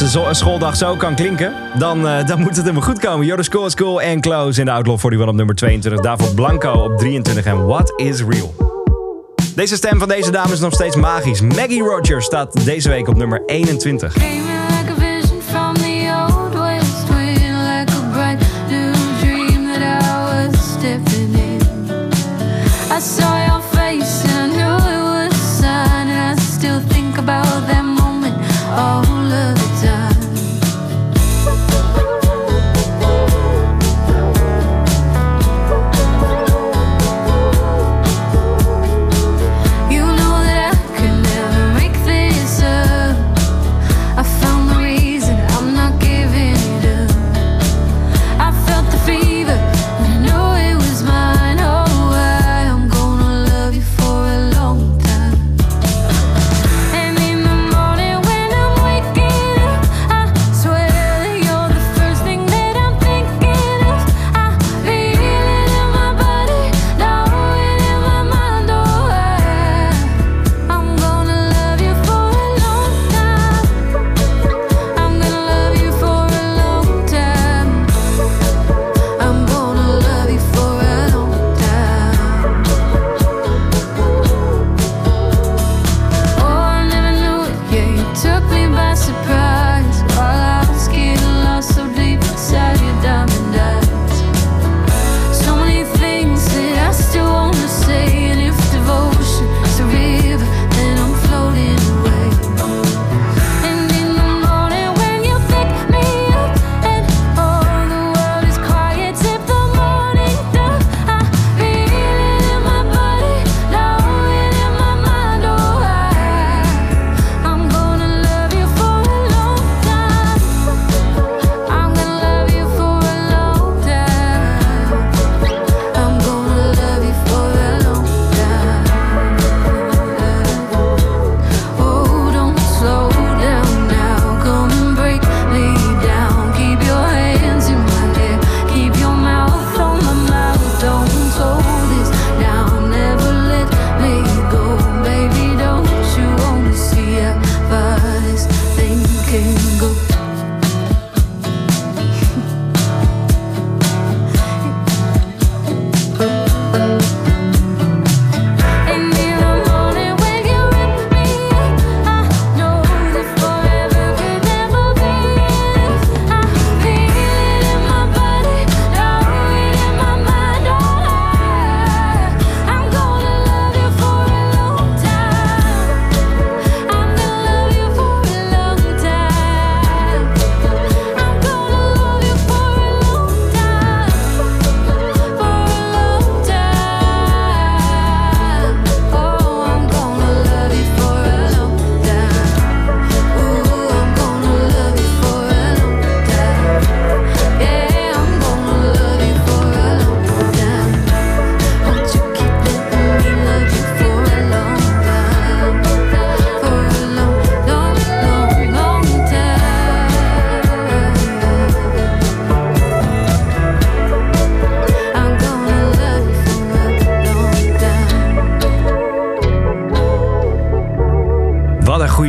[0.00, 3.26] als de schooldag zo kan klinken, dan, eh, dan moet het hem goed komen.
[3.26, 6.00] You're school is cool and close in de Outlaw 41 op nummer 22.
[6.00, 8.54] Daarvoor Blanco op 23 en What is Real.
[9.54, 11.40] Deze stem van deze dame is nog steeds magisch.
[11.40, 14.47] Maggie Rogers staat deze week op nummer 21.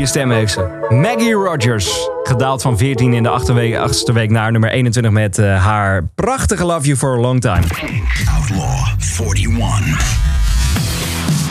[0.10, 0.88] stem heeft ze.
[0.90, 2.10] Maggie Rogers.
[2.24, 6.10] Gedaald van 14 in de achtste week, achtste week naar nummer 21 met eh, haar
[6.16, 7.62] prachtige Love You For A Long Time.
[8.40, 10.28] Outlaw 41.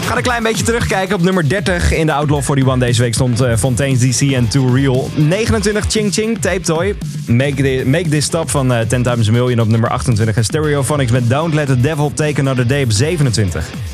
[0.00, 2.78] Ik ga een klein beetje terugkijken op nummer 30 in de Outlaw 41.
[2.78, 5.10] Deze week stond uh, Fontaine's DC en Too Real.
[5.14, 6.94] 29 Ching Ching, Tape Toy.
[7.26, 10.36] Make, the, This Stop van eh, 10 Times A Million op nummer 28.
[10.36, 13.87] En Stereophonics met Don't Let The Devil Take Another Day op 27.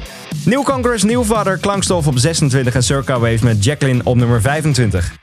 [0.45, 5.17] New Congress, New Father, Klankstof op 26 en Circa Waves met Jacqueline op nummer 25.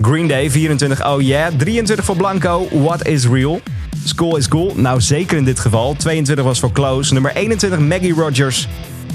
[0.00, 3.60] Green Day 24 Oh Yeah, 23 voor Blanco, What Is Real.
[4.04, 5.94] School is Cool, nou zeker in dit geval.
[5.96, 8.68] 22 was voor Close, nummer 21 Maggie Rogers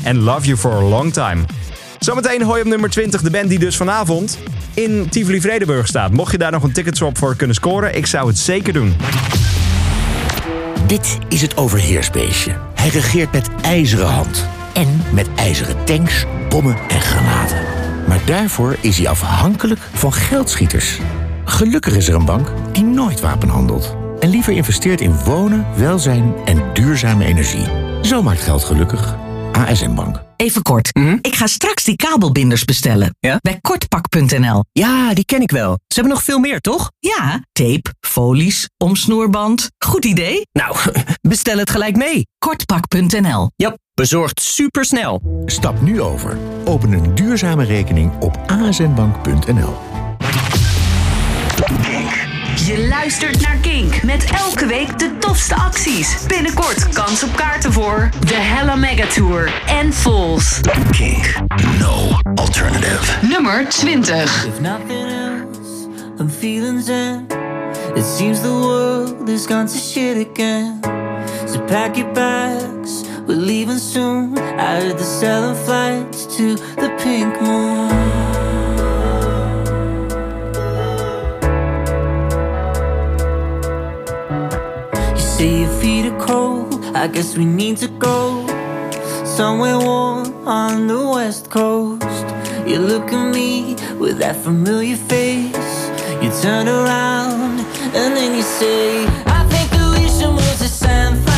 [0.04, 1.42] en Love You For A Long Time.
[2.00, 4.38] Zometeen hoor op nummer 20 de band die dus vanavond
[4.74, 6.12] in Tivoli Vredenburg staat.
[6.12, 8.96] Mocht je daar nog een ticketswap voor kunnen scoren, ik zou het zeker doen.
[10.88, 12.56] Dit is het overheersbeestje.
[12.76, 14.59] Hij regeert met ijzeren hand.
[14.80, 17.62] En met ijzeren tanks, bommen en granaten.
[18.08, 21.00] Maar daarvoor is hij afhankelijk van geldschieters.
[21.46, 23.96] Gelukkig is er een bank die nooit wapen handelt.
[24.20, 27.66] En liever investeert in wonen, welzijn en duurzame energie.
[28.02, 29.16] Zo maakt geld gelukkig.
[29.52, 30.22] ASN Bank.
[30.36, 30.90] Even kort.
[31.22, 33.16] Ik ga straks die kabelbinders bestellen.
[33.20, 34.64] Bij kortpak.nl.
[34.72, 35.72] Ja, die ken ik wel.
[35.72, 36.92] Ze hebben nog veel meer, toch?
[37.00, 39.70] Ja, tape, folies, omsnoerband.
[39.86, 40.42] Goed idee.
[40.52, 40.76] Nou,
[41.30, 42.28] bestel het gelijk mee.
[42.38, 43.52] Kortpak.nl.
[43.56, 45.22] Ja, bezorgd supersnel.
[45.46, 46.38] Stap nu over.
[46.66, 49.78] Open een duurzame rekening op asnbank.nl.
[52.56, 56.26] Je luistert naar Kink met elke week de tofste acties.
[56.28, 60.60] Binnenkort kans op kaarten voor de Hella Mega Tour en Falls.
[60.92, 61.34] Kink.
[61.80, 63.28] No alternative.
[63.28, 64.46] Nummer 20.
[64.46, 65.88] If nothing else,
[66.20, 67.26] I'm feeling zen.
[67.96, 70.80] It seems the world has gone to shit again.
[71.48, 74.36] So pack your bags, we're leaving soon.
[74.40, 77.90] I heard they're selling flights to the pink moon.
[85.14, 88.48] You say your feet are cold, I guess we need to go
[89.26, 92.26] somewhere warm on the west coast.
[92.68, 95.78] You look at me with that familiar face.
[96.24, 97.60] You turn around
[97.94, 99.06] and then you say,
[99.38, 101.29] I think that we should move to San.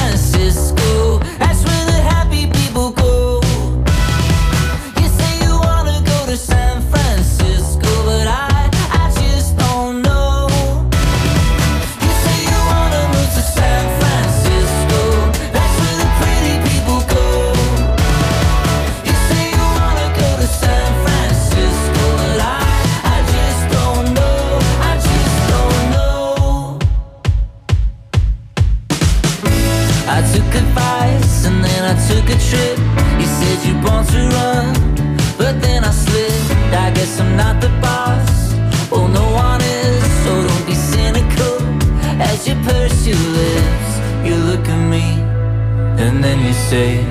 [33.68, 34.74] You born to run,
[35.38, 36.52] but then I slipped.
[36.86, 38.30] I guess I'm not the boss.
[38.90, 41.58] Well, no one is, so don't be cynical.
[42.30, 43.92] As you purse your lips,
[44.26, 45.06] you look at me,
[46.04, 47.04] and then you say,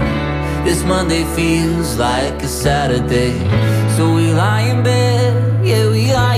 [0.64, 3.32] This Monday feels like a Saturday.
[3.96, 6.36] So we lie in bed, yeah, we lie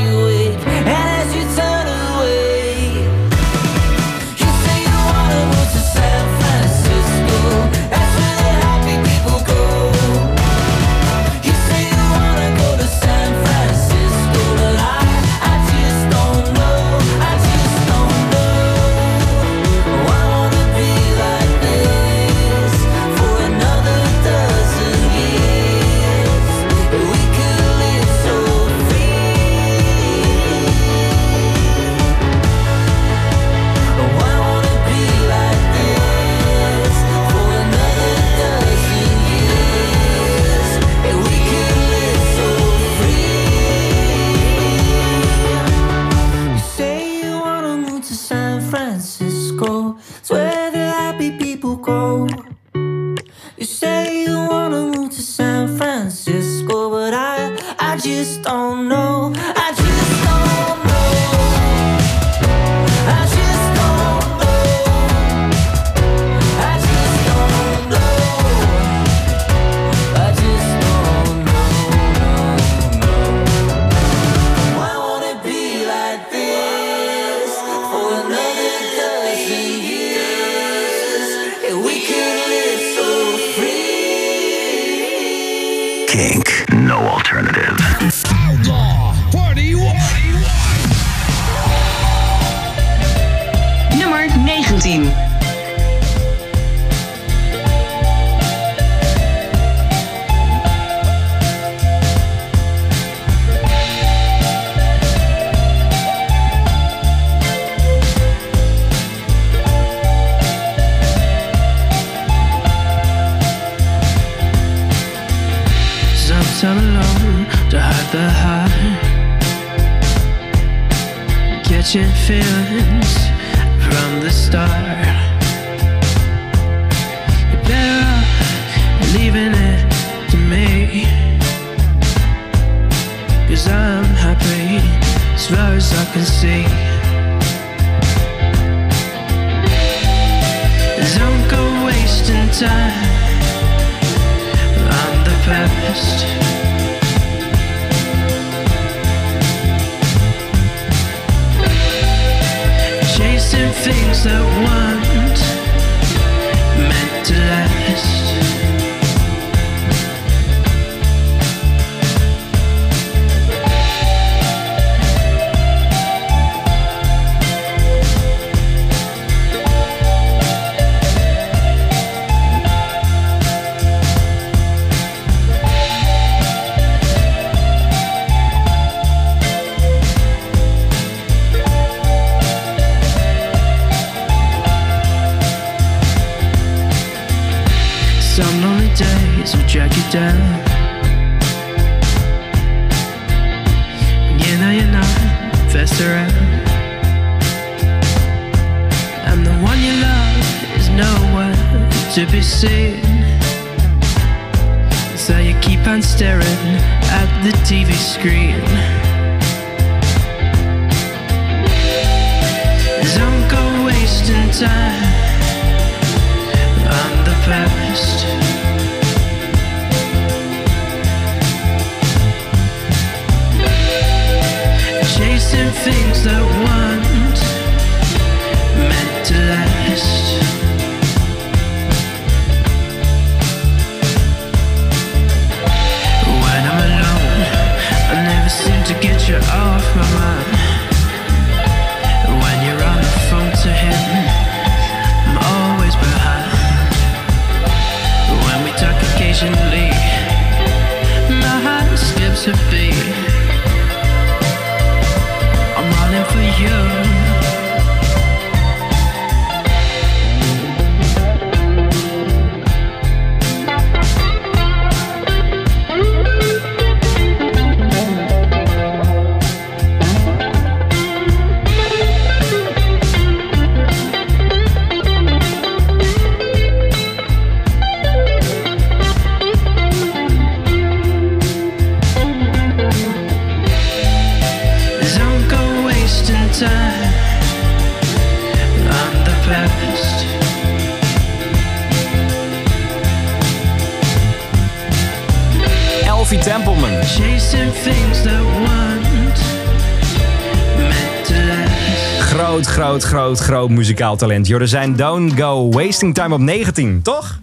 [303.52, 304.46] groot muzikaal talent.
[304.46, 307.38] Jordazijn, don't go wasting time op 19, toch?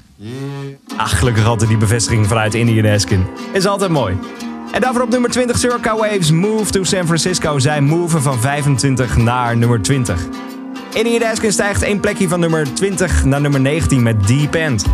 [0.98, 3.26] Ach, gelukkig altijd die bevestiging vanuit Indian Eskin.
[3.52, 4.18] Is altijd mooi.
[4.72, 7.60] En daarvoor op nummer 20, Circa Waves Move to San Francisco.
[7.60, 10.26] Zij move van 25 naar nummer 20.
[10.94, 14.86] Indian Eskin stijgt één plekje van nummer 20 naar nummer 19 met Deep End.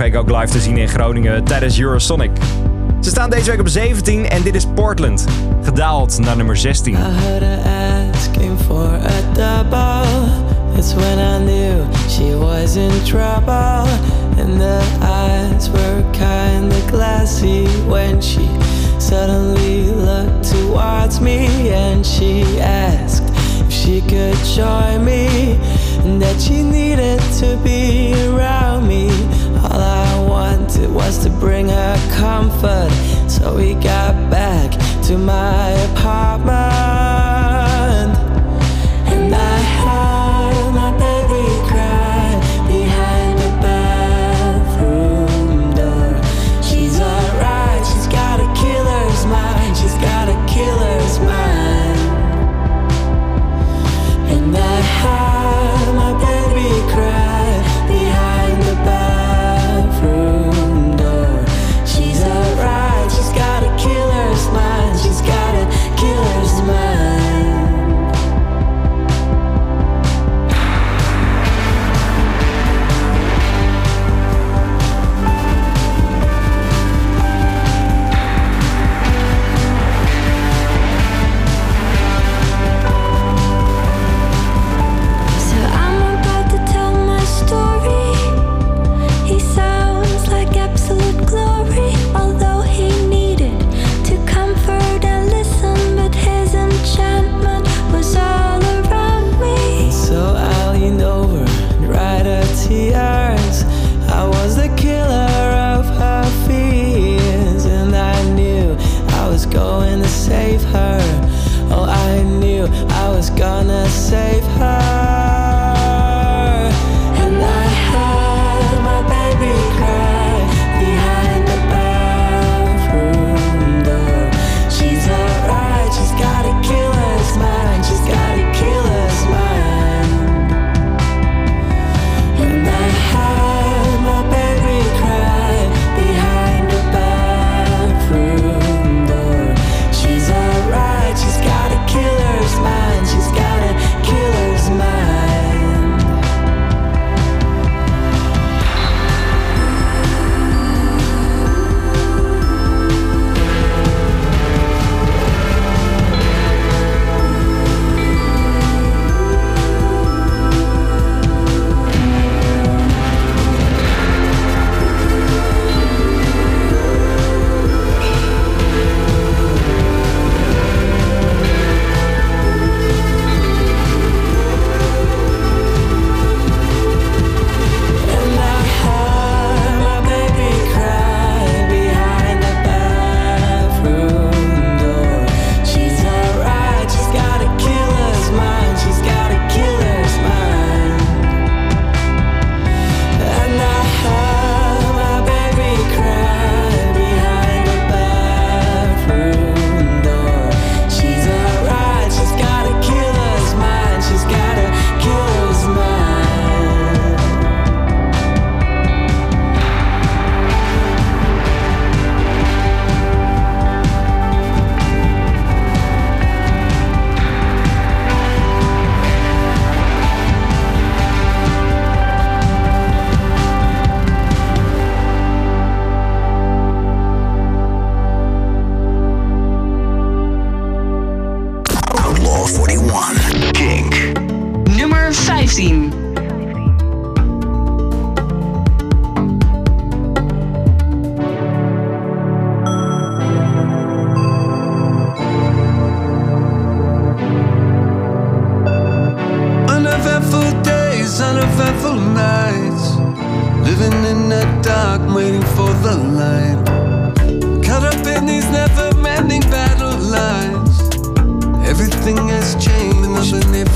[0.00, 2.30] vorige week ook live te zien in Groningen tijdens Eurosonic.
[3.00, 5.24] Ze staan deze week op 17 en dit is Portland,
[5.62, 6.96] gedaald naar nummer 16.
[10.74, 13.84] That's when I knew she was in trouble.
[14.38, 18.48] And the eyes were kinda glassy when she
[18.98, 23.28] suddenly looked towards me and she asked
[23.66, 25.58] if she could join me.
[26.04, 29.10] And that she needed to be around me.
[29.62, 32.90] All I wanted was to bring her comfort,
[33.28, 34.70] so we got back
[35.04, 36.99] to my apartment.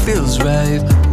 [0.05, 1.04] feels right.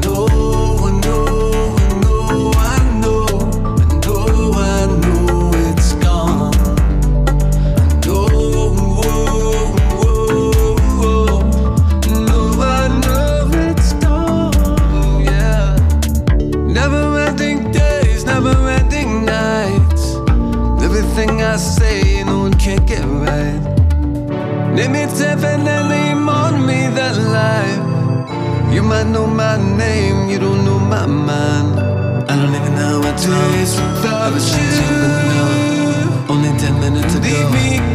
[33.26, 36.34] days without you.
[36.34, 37.91] Only ten minutes ago.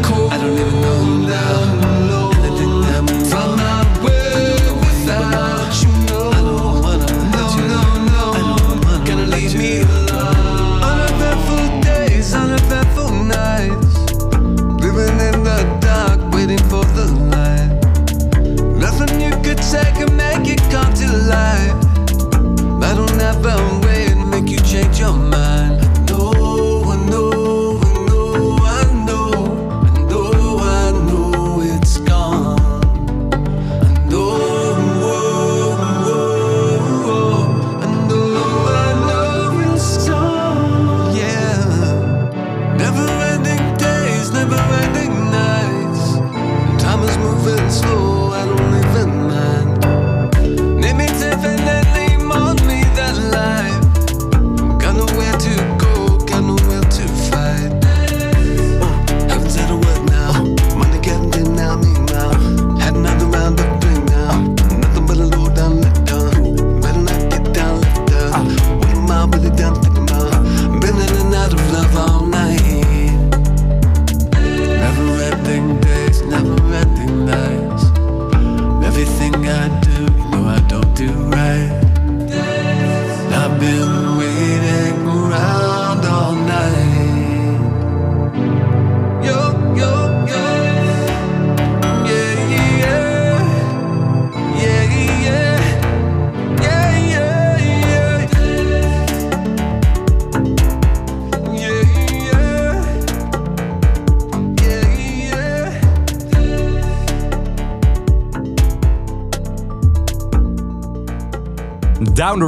[112.26, 112.44] Down the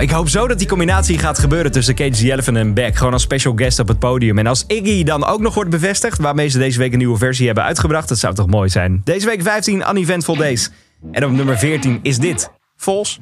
[0.00, 2.96] Ik hoop zo dat die combinatie gaat gebeuren tussen Cage the en Beck.
[2.96, 4.38] Gewoon als special guest op het podium.
[4.38, 7.46] En als Iggy dan ook nog wordt bevestigd, waarmee ze deze week een nieuwe versie
[7.46, 9.00] hebben uitgebracht, dat zou toch mooi zijn.
[9.04, 10.70] Deze week 15 Uneventful Days.
[11.12, 12.50] En op nummer 14 is dit.
[12.76, 13.20] Vols.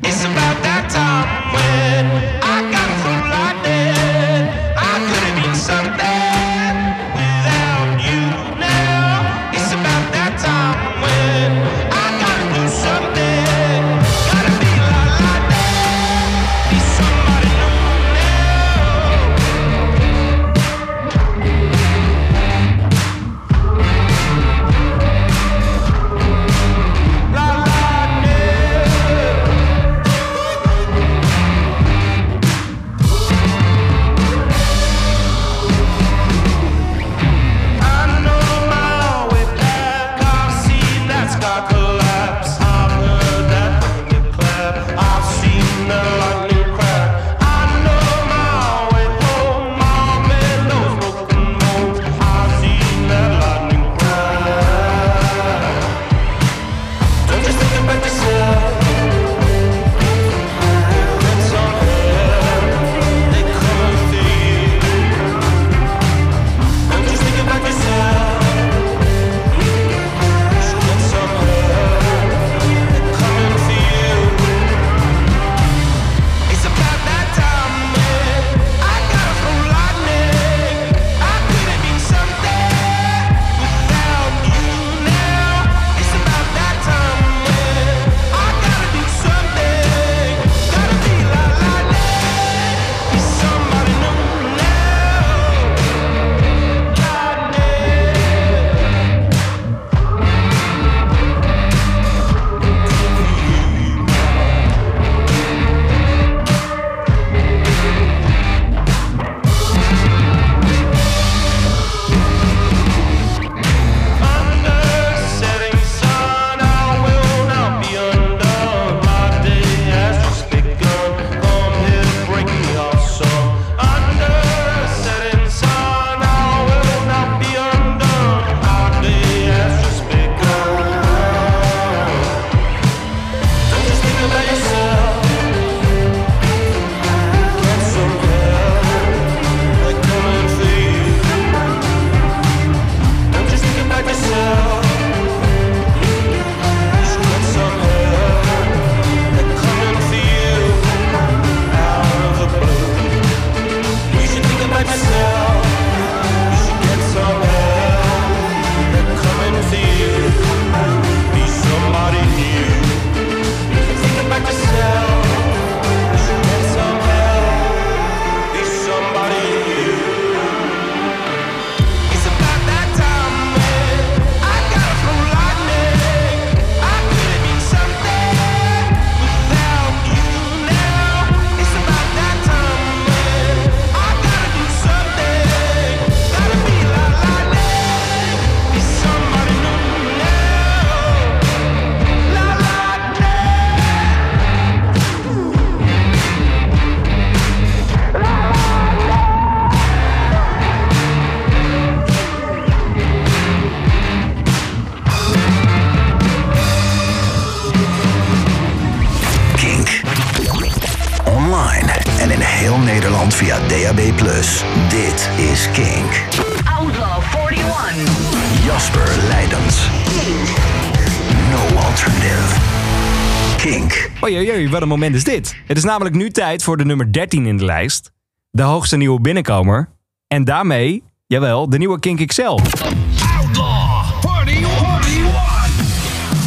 [224.71, 225.57] Wat een moment is dit.
[225.67, 228.13] Het is namelijk nu tijd voor de nummer 13 in de lijst.
[228.51, 229.89] De hoogste nieuwe binnenkomer.
[230.27, 232.59] En daarmee, jawel, de nieuwe Kink XL.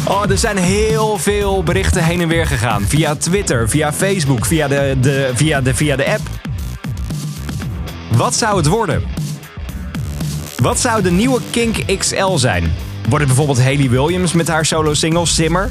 [0.06, 2.82] Oh, er zijn heel veel berichten heen en weer gegaan.
[2.82, 6.20] Via Twitter, via Facebook, via de, de, via de, via de app.
[8.16, 9.02] Wat zou het worden?
[10.56, 12.72] Wat zou de nieuwe Kink XL zijn?
[13.08, 15.70] Wordt het bijvoorbeeld Haley Williams met haar solo single Simmer?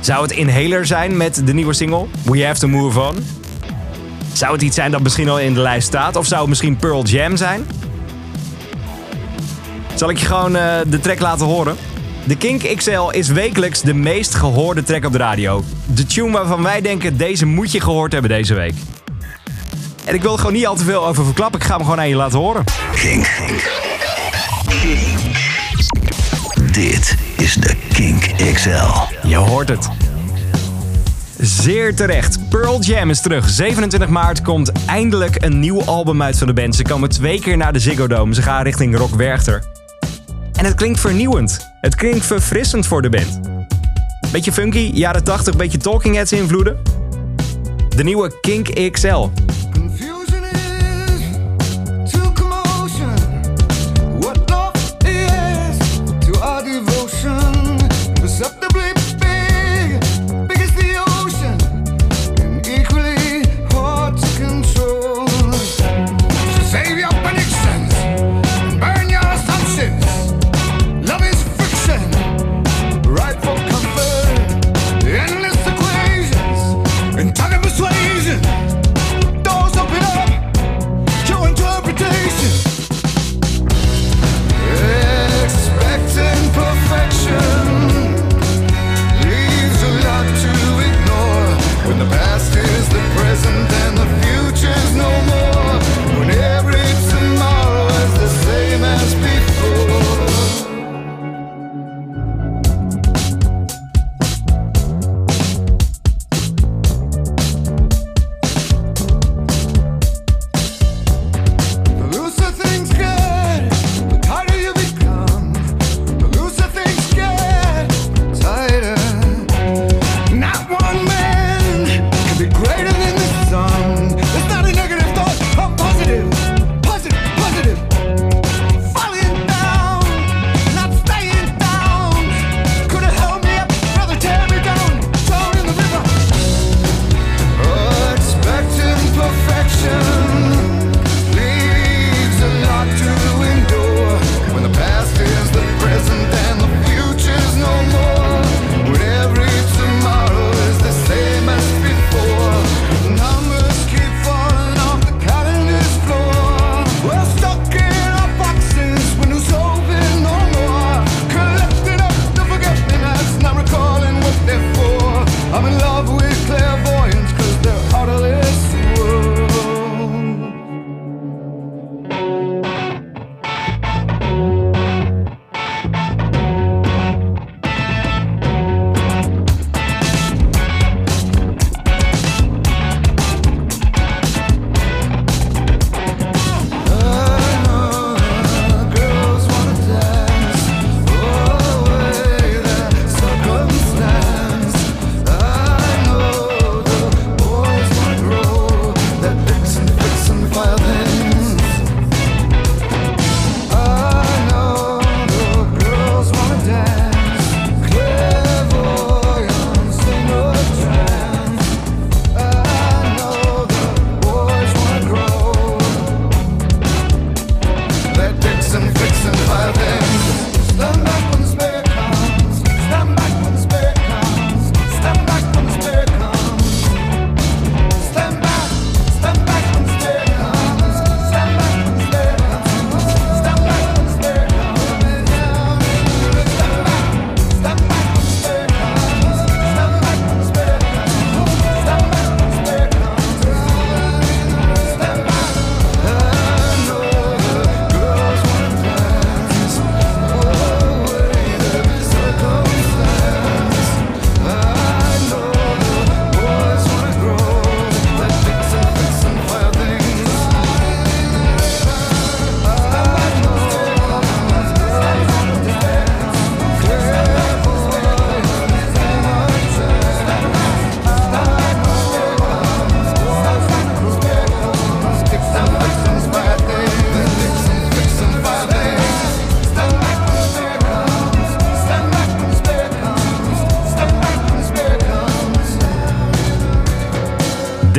[0.00, 3.16] Zou het Inhaler zijn met de nieuwe single We Have To Move On?
[4.32, 6.16] Zou het iets zijn dat misschien al in de lijst staat?
[6.16, 7.66] Of zou het misschien Pearl Jam zijn?
[9.94, 11.76] Zal ik je gewoon eh, de track laten horen?
[12.24, 15.64] De Kink XL is wekelijks de meest gehoorde track op de radio.
[15.86, 18.74] De tune waarvan wij denken deze moet je gehoord hebben deze week.
[20.04, 21.60] En ik wil er gewoon niet al te veel over verklappen.
[21.60, 22.64] Ik ga hem gewoon aan je laten horen.
[22.94, 23.28] Kink.
[26.72, 27.16] Dit
[27.54, 29.26] de Kink XL.
[29.28, 29.88] Je hoort het.
[31.38, 32.48] Zeer terecht.
[32.48, 33.48] Pearl Jam is terug.
[33.48, 36.76] 27 maart komt eindelijk een nieuw album uit van de band.
[36.76, 38.34] Ze komen twee keer naar de Ziggo Dome.
[38.34, 39.64] Ze gaan richting Rock Werchter.
[40.52, 41.70] En het klinkt vernieuwend.
[41.80, 43.40] Het klinkt verfrissend voor de band.
[44.32, 46.82] Beetje funky, jaren 80, beetje Talking Heads invloeden.
[47.96, 49.28] De nieuwe Kink XL.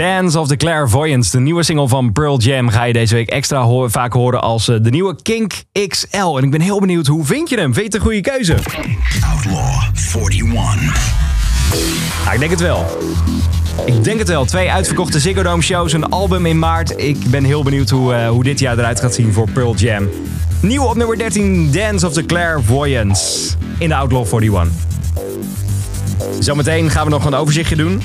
[0.02, 1.32] Dance of the Clairvoyance.
[1.32, 4.76] De nieuwe single van Pearl Jam ga je deze week extra vaak horen als eh,
[4.82, 5.54] de nieuwe Kink
[5.88, 6.38] XL.
[6.38, 7.74] En ik ben heel benieuwd, hoe vind je hem?
[7.74, 8.56] Vind je het een goede keuze?
[9.34, 11.14] Outlaw 41.
[12.26, 12.86] Ah, ik denk het wel.
[13.86, 14.46] Ik denk het wel.
[14.46, 16.94] Twee uitverkochte Ziggo Dome shows, een album in maart.
[16.98, 20.10] Ik ben heel benieuwd hoe, eh, hoe dit jaar eruit gaat zien voor Pearl Jam.
[20.62, 24.68] Nieuw op nummer 13, Dance of the Clairvoyance in de Outlaw 41.
[26.40, 28.02] Zometeen gaan we nog een overzichtje doen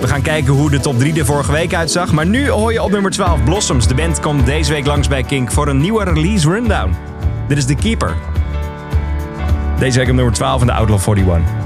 [0.00, 2.12] we gaan kijken hoe de top 3 er vorige week uitzag.
[2.12, 3.88] Maar nu hoor je op nummer 12 Blossoms.
[3.88, 6.94] De band komt deze week langs bij Kink voor een nieuwe release rundown.
[7.48, 8.14] Dit is de Keeper.
[9.78, 11.59] Deze week op nummer 12 in de Outlaw 41.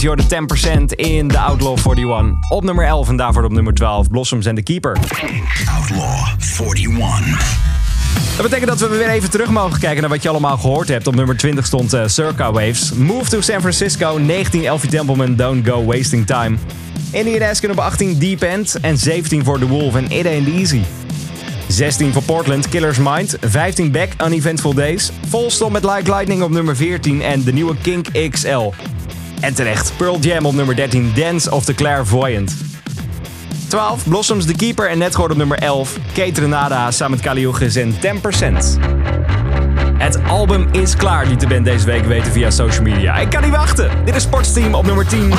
[0.00, 0.48] Jordan
[0.82, 2.32] 10% in de Outlaw 41.
[2.48, 4.96] Op nummer 11 en daarvoor op nummer 12 Blossoms en The Keeper.
[5.76, 7.56] Outlaw 41.
[8.36, 11.06] Dat betekent dat we weer even terug mogen kijken naar wat je allemaal gehoord hebt.
[11.06, 12.92] Op nummer 20 stond uh, Circa Waves.
[12.92, 16.56] Move to San Francisco, 19 Elfie Templeman, Don't Go Wasting Time.
[17.10, 20.80] Indian Askin op 18 Deep End en 17 voor The Wolf en It Ain't Easy.
[21.68, 23.36] 16 voor Portland, Killer's Mind.
[23.40, 25.12] 15 Back, Uneventful Days.
[25.28, 28.72] Vol stond met Like Lightning op nummer 14 en de nieuwe Kink XL.
[29.40, 32.54] En terecht, Pearl Jam op nummer 13, Dance of the Clairvoyant.
[33.68, 37.76] 12, Blossoms The Keeper en net geworden op nummer 11, Kate Renada samen met Kaliogis
[37.76, 37.96] en 10%.
[39.98, 43.16] Het album is klaar, liet de band deze week weten via social media.
[43.16, 43.90] Ik kan niet wachten.
[44.04, 45.32] Dit is Sportsteam op nummer 10.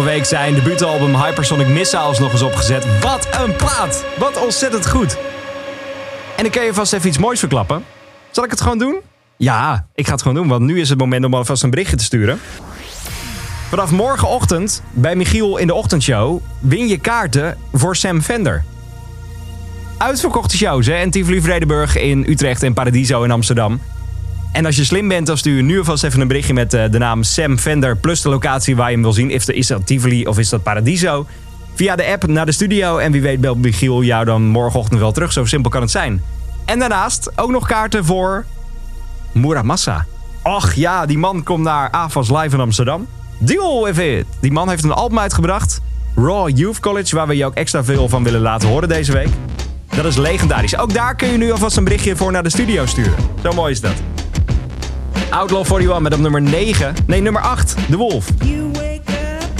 [0.00, 3.00] Afgelopen week zijn debuutalbum Hypersonic Missiles nog eens opgezet.
[3.00, 4.04] Wat een plaat!
[4.18, 5.16] Wat ontzettend goed.
[6.36, 7.84] En ik kan je vast even iets moois verklappen.
[8.30, 9.00] Zal ik het gewoon doen?
[9.36, 11.96] Ja, ik ga het gewoon doen, want nu is het moment om alvast een berichtje
[11.96, 12.40] te sturen.
[13.68, 18.64] Vanaf morgenochtend bij Michiel in de ochtendshow win je kaarten voor Sam Vender.
[19.98, 23.80] Uitverkochte shows hè, in Tivoli Vredenburg in Utrecht en Paradiso in Amsterdam.
[24.52, 26.84] En als je slim bent, dan stuur je nu alvast even een berichtje met eh,
[26.90, 29.30] de naam Sam Vender plus de locatie waar je hem wil zien.
[29.30, 31.26] Is dat- Tivoli of is dat Paradiso?
[31.74, 35.12] Via de app naar de studio en wie weet belt Michiel jou dan morgenochtend wel
[35.12, 35.32] terug.
[35.32, 36.22] Zo simpel kan het zijn.
[36.64, 38.44] En daarnaast ook nog kaarten voor
[39.32, 40.06] Muramasa.
[40.42, 43.06] Och ja, die man komt naar AFAS Live in Amsterdam.
[43.38, 44.24] Deal with it!
[44.40, 45.80] Die man heeft een album uitgebracht.
[46.16, 49.28] Raw Youth College, waar we je ook extra veel van willen laten horen deze week.
[49.96, 50.76] Dat is legendarisch.
[50.78, 53.14] Ook daar kun je nu alvast een berichtje voor naar de studio sturen.
[53.42, 53.92] Zo mooi is dat.
[55.30, 56.94] Outlaw 41 met op nummer 9.
[57.06, 57.76] Nee, nummer 8.
[57.88, 58.26] De Wolf.
[58.44, 59.50] You wake up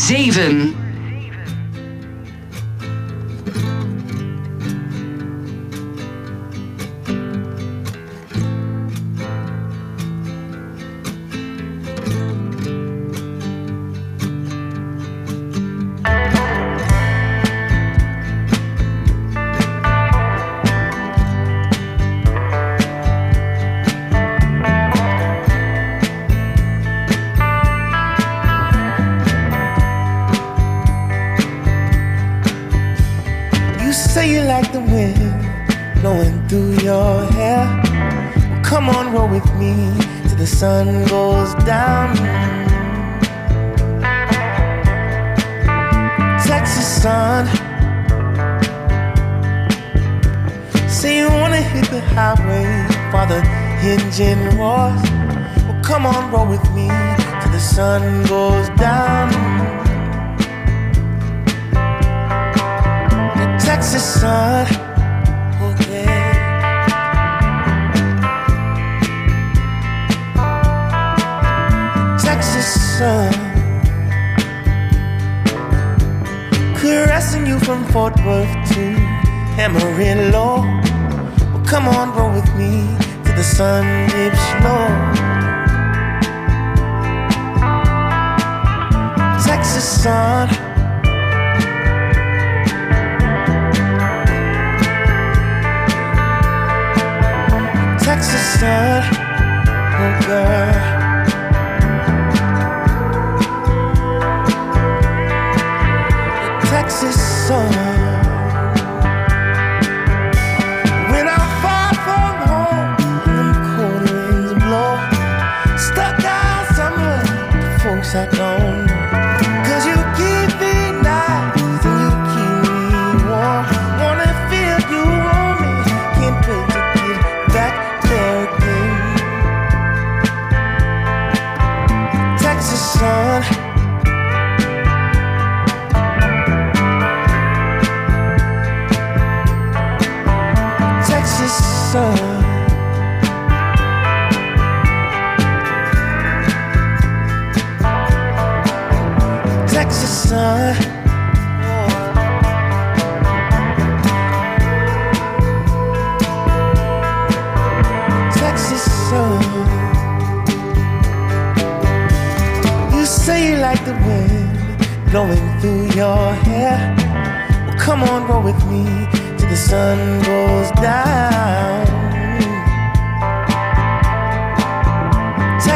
[0.00, 0.79] 7.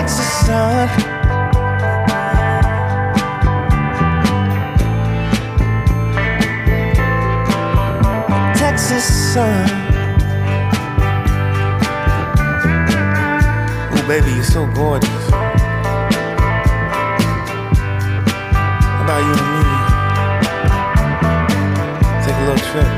[0.04, 0.88] Texas sun.
[8.54, 9.66] Texas sun.
[13.92, 15.10] Oh, baby, you're so gorgeous.
[18.90, 19.64] How about you and me?
[22.26, 22.90] Take a little trip.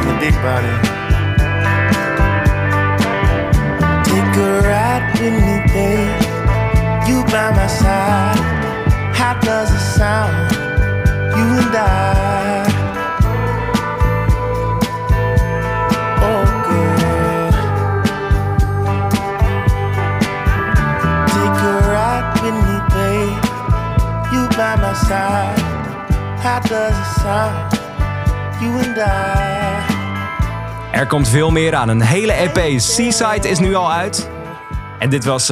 [0.00, 0.91] In the big body.
[5.22, 6.22] With me, babe.
[7.08, 8.38] You by my side.
[9.14, 10.50] How does it sound?
[11.36, 12.66] You and I.
[16.28, 16.44] Oh.
[21.34, 22.58] Take a ride with.
[24.32, 25.58] You by my side.
[26.44, 27.56] How does it sound?
[28.60, 29.60] You and I.
[30.92, 31.88] Er komt veel meer aan.
[31.88, 32.80] Een hele EP.
[32.80, 34.31] Seaside is nu al uit.
[35.02, 35.46] En dit was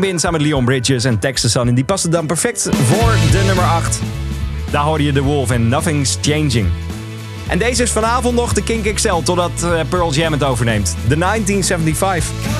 [0.00, 1.54] Bin samen met Leon Bridges en Texas.
[1.54, 4.00] En die paste dan perfect voor de nummer 8.
[4.70, 6.68] Daar hoorde je The Wolf en Nothing's Changing.
[7.48, 10.96] En deze is vanavond nog de Kink XL totdat eh, Pearl Jam het overneemt.
[11.08, 12.51] De 1975.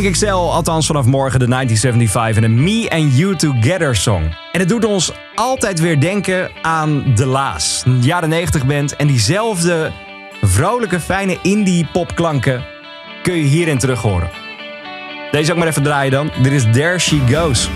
[0.00, 4.22] King XL, althans vanaf morgen de 1975 en een Me and You Together song.
[4.52, 7.82] En het doet ons altijd weer denken aan De Laas.
[7.86, 9.92] Een jaren 90 band en diezelfde
[10.42, 12.64] vrolijke, fijne indie popklanken
[13.22, 14.30] kun je hierin terug horen.
[15.30, 16.30] Deze ook maar even draaien dan.
[16.42, 17.68] Dit is There She Goes.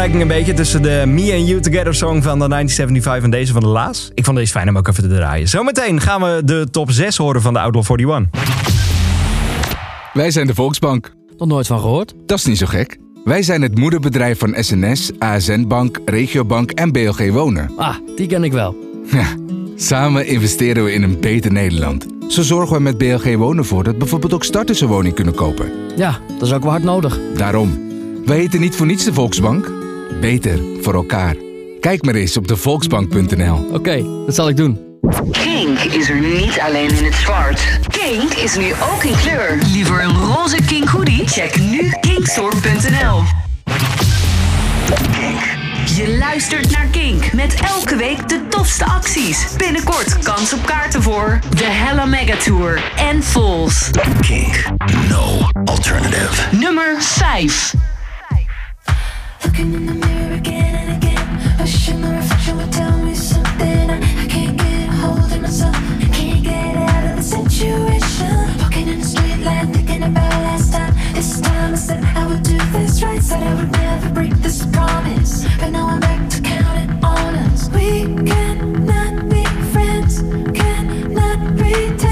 [0.00, 3.52] Vergelijking een beetje tussen de Me and You Together song van de 1975 en deze
[3.52, 4.10] van de Laas?
[4.14, 5.48] Ik vond deze fijn om ook even te draaien.
[5.48, 8.30] Zometeen gaan we de top 6 horen van de Outlaw 41.
[10.12, 11.14] Wij zijn de Volksbank.
[11.36, 12.14] Nog nooit van gehoord?
[12.26, 12.98] Dat is niet zo gek.
[13.24, 17.70] Wij zijn het moederbedrijf van SNS, ASN Bank, Regiobank en BLG Wonen.
[17.76, 18.76] Ah, die ken ik wel.
[19.10, 19.26] Ja,
[19.76, 22.06] samen investeren we in een beter Nederland.
[22.28, 25.70] Zo zorgen we met BLG Wonen voor dat bijvoorbeeld ook starters een woning kunnen kopen.
[25.96, 27.18] Ja, dat is ook wel hard nodig.
[27.36, 27.78] Daarom.
[28.24, 29.79] Wij heten niet voor niets de Volksbank.
[30.20, 31.36] Beter voor elkaar.
[31.80, 33.68] Kijk maar eens op de volksbank.nl.
[33.72, 34.78] Oké, dat zal ik doen.
[35.30, 37.78] Kink is er niet alleen in het zwart.
[37.88, 39.58] Kink is nu ook in kleur.
[39.72, 41.26] Liever een roze Kink hoodie?
[41.26, 43.22] Check nu kinkstore.nl.
[45.96, 49.46] Je luistert naar Kink met elke week de tofste acties.
[49.56, 53.90] Binnenkort kans op kaarten voor de Hella Mega Tour en Falls.
[54.20, 54.64] Kink.
[55.08, 56.56] No alternative.
[56.56, 57.79] Nummer 5.
[59.44, 61.58] Looking in the mirror again and again.
[61.58, 63.90] Wishing the reflection would tell me something.
[63.90, 65.76] I, I can't get a hold of myself.
[65.76, 68.58] I can't get out of the situation.
[68.60, 70.94] Walking in the street light, thinking about last time.
[71.14, 73.22] This time I said I would do this right.
[73.22, 75.46] Said I would never break this promise.
[75.58, 77.68] But now I'm back to counting on us.
[77.70, 80.20] We cannot be friends.
[80.52, 82.09] Cannot pretend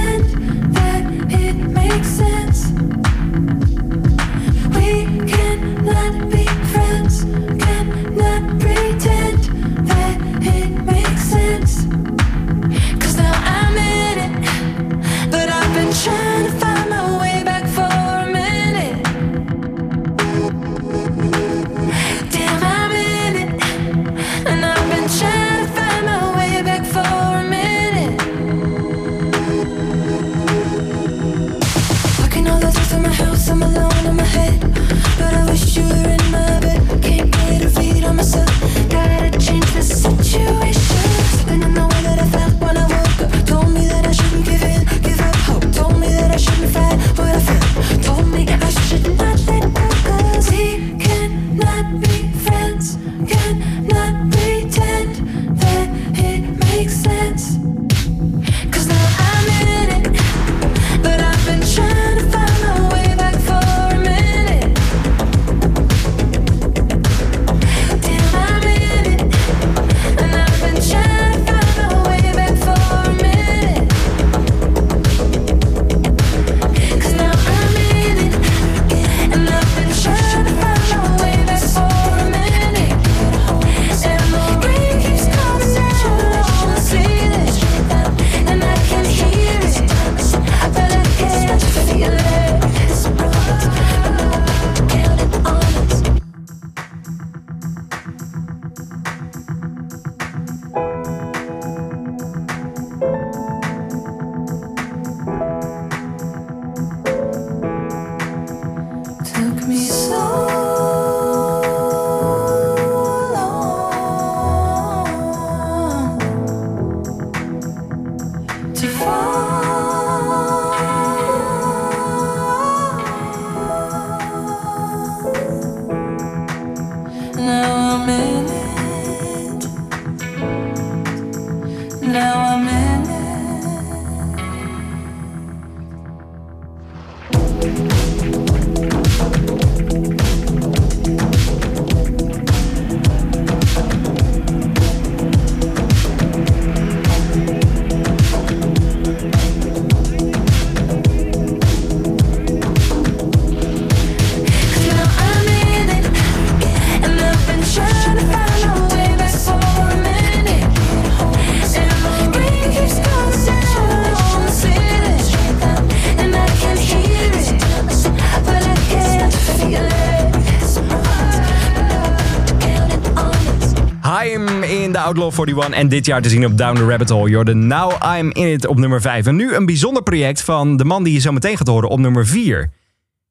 [175.08, 177.30] Outlaw 41 en dit jaar te zien op Down the Rabbit Hole.
[177.30, 179.26] Jordan, Now I'm In It op nummer 5.
[179.26, 181.98] En nu een bijzonder project van de man die je zo meteen gaat horen op
[181.98, 182.70] nummer 4.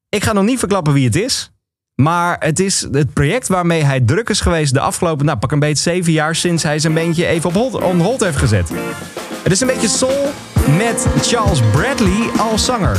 [0.09, 1.51] Ik ga nog niet verklappen wie het is.
[1.95, 5.59] Maar het is het project waarmee hij druk is geweest de afgelopen, nou pak een
[5.59, 8.69] beetje zeven jaar sinds hij zijn beentje even op hold, on hold heeft gezet.
[9.43, 10.31] Het is een beetje soul
[10.77, 12.97] met Charles Bradley als zanger.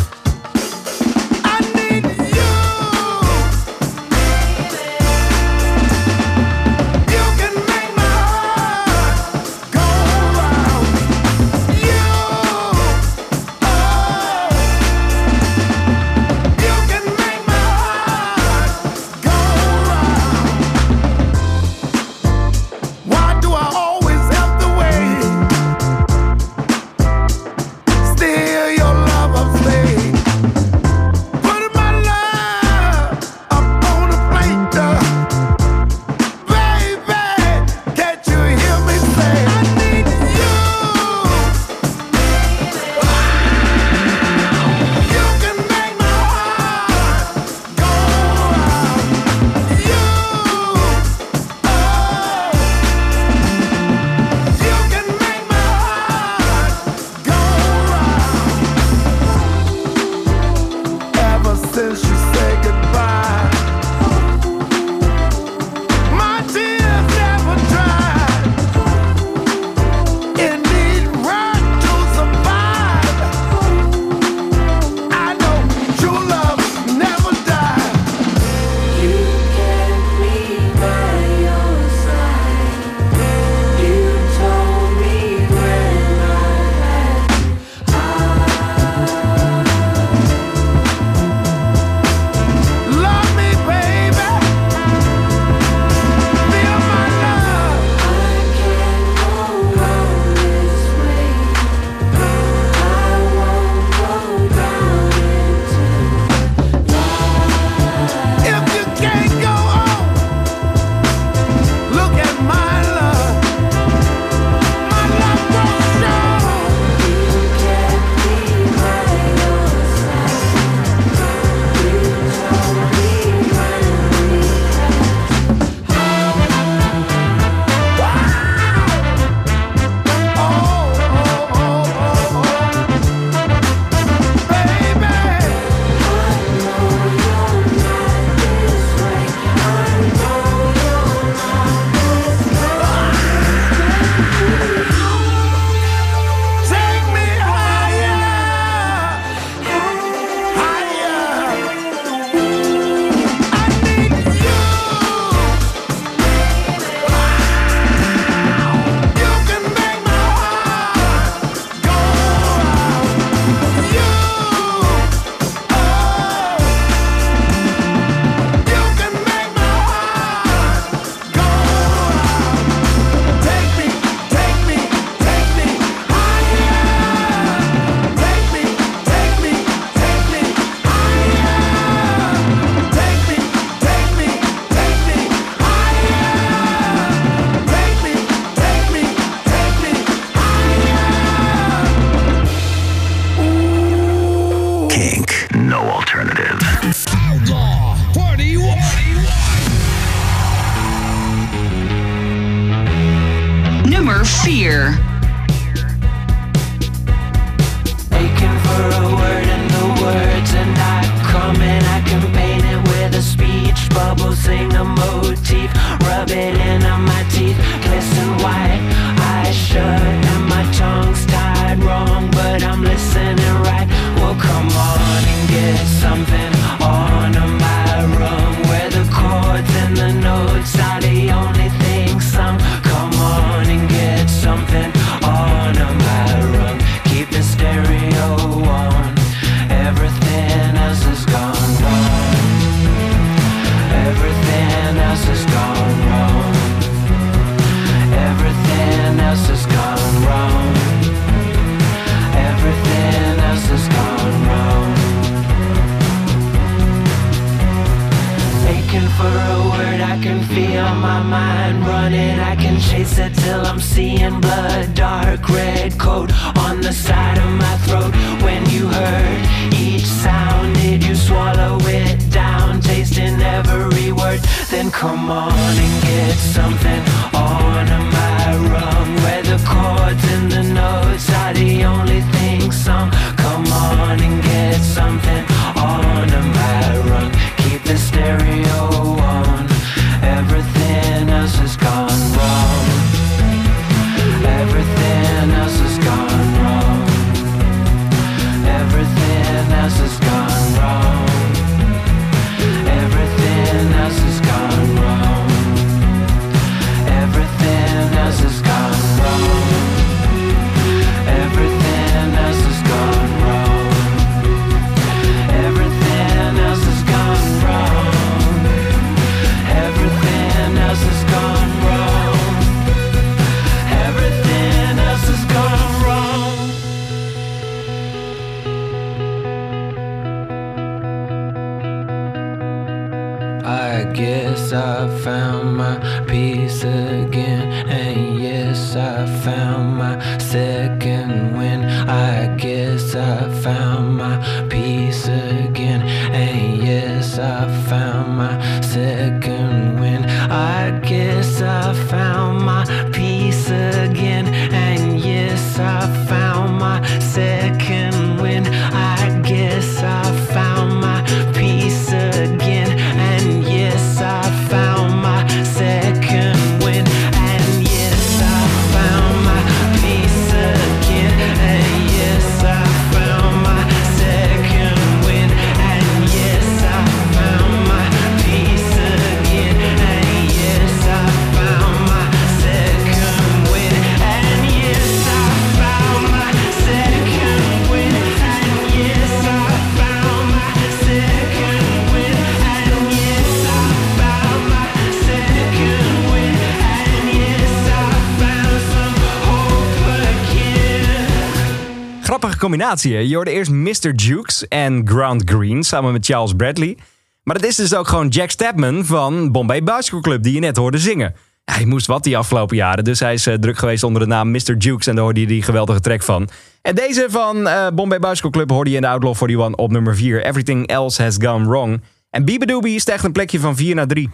[403.03, 404.15] Je hoorde eerst Mr.
[404.15, 406.97] Jukes en Ground Green samen met Charles Bradley.
[407.43, 410.77] Maar dat is dus ook gewoon Jack Stepman van Bombay Bicycle Club die je net
[410.77, 411.35] hoorde zingen.
[411.65, 414.51] Hij moest wat die afgelopen jaren, dus hij is eh, druk geweest onder de naam
[414.51, 414.77] Mr.
[414.79, 416.49] Jukes en daar hoorde je die geweldige track van.
[416.83, 420.17] En deze van uh, Bombay Bicycle Club hoorde je in de Outlaw 41 op nummer
[420.17, 420.45] 4.
[420.45, 422.03] Everything Else Has Gone Wrong.
[422.31, 424.31] En Biba is echt een plekje van 4 naar 3.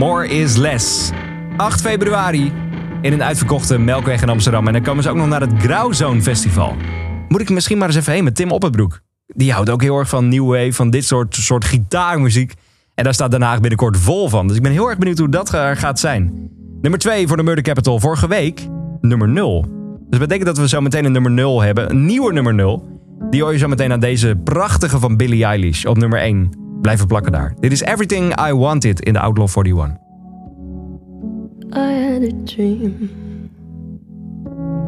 [0.00, 1.10] More is Less.
[1.56, 2.52] 8 februari
[3.02, 4.66] in een uitverkochte Melkweg in Amsterdam.
[4.66, 6.76] En dan komen ze ook nog naar het Grauwzone Festival.
[7.28, 9.00] Moet ik misschien maar eens even heen met Tim Opperbroek.
[9.26, 12.54] Die houdt ook heel erg van New Wave, van dit soort, soort gitaarmuziek.
[12.94, 14.46] En daar staat Den Haag binnenkort vol van.
[14.46, 16.50] Dus ik ben heel erg benieuwd hoe dat eh, gaat zijn.
[16.80, 18.00] Nummer 2 voor de Murder Capital.
[18.00, 18.66] Vorige week
[19.00, 19.62] nummer 0.
[19.62, 19.70] Dus
[20.10, 21.90] dat betekent dat we zo meteen een nummer 0 hebben.
[21.90, 23.00] Een nieuwe nummer 0.
[23.30, 26.59] Die hoor je zo meteen aan deze prachtige van Billie Eilish op nummer 1.
[26.80, 27.54] blijven plakken daar.
[27.60, 29.96] Dit is Everything I Wanted in de Outlaw 41.
[31.72, 33.10] I had a dream.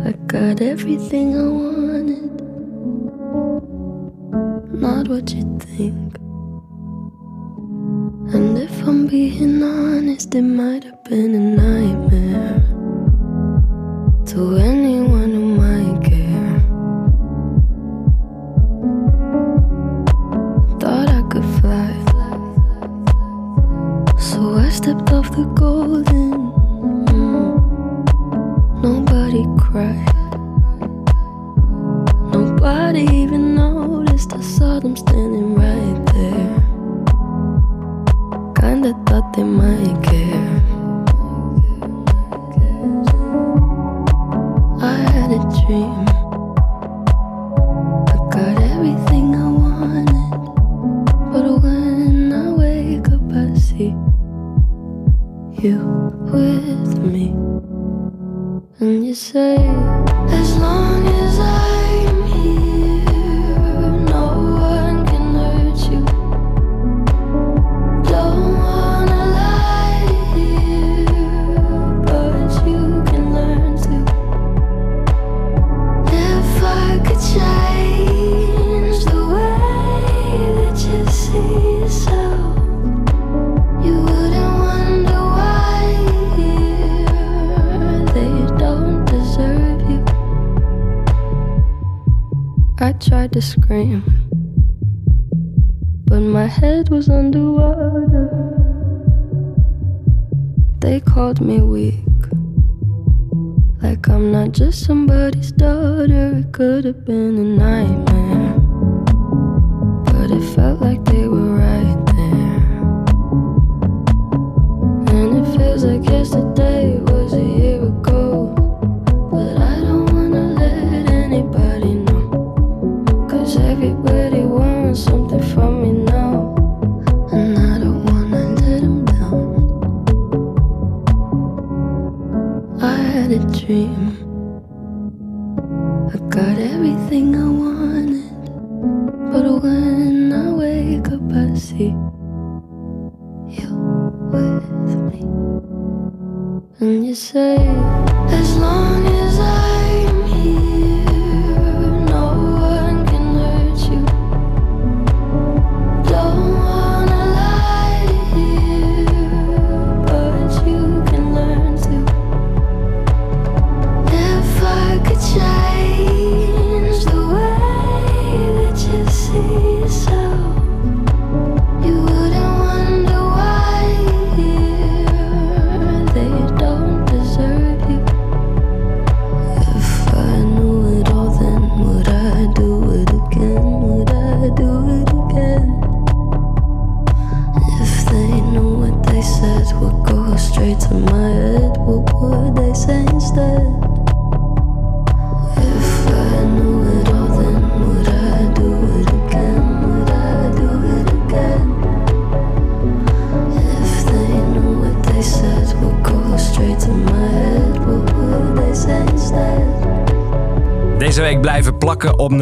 [0.04, 2.30] I got everything I wanted.
[4.72, 6.16] Not what you think.
[8.34, 11.51] And if I'm being honest, it might have been enough.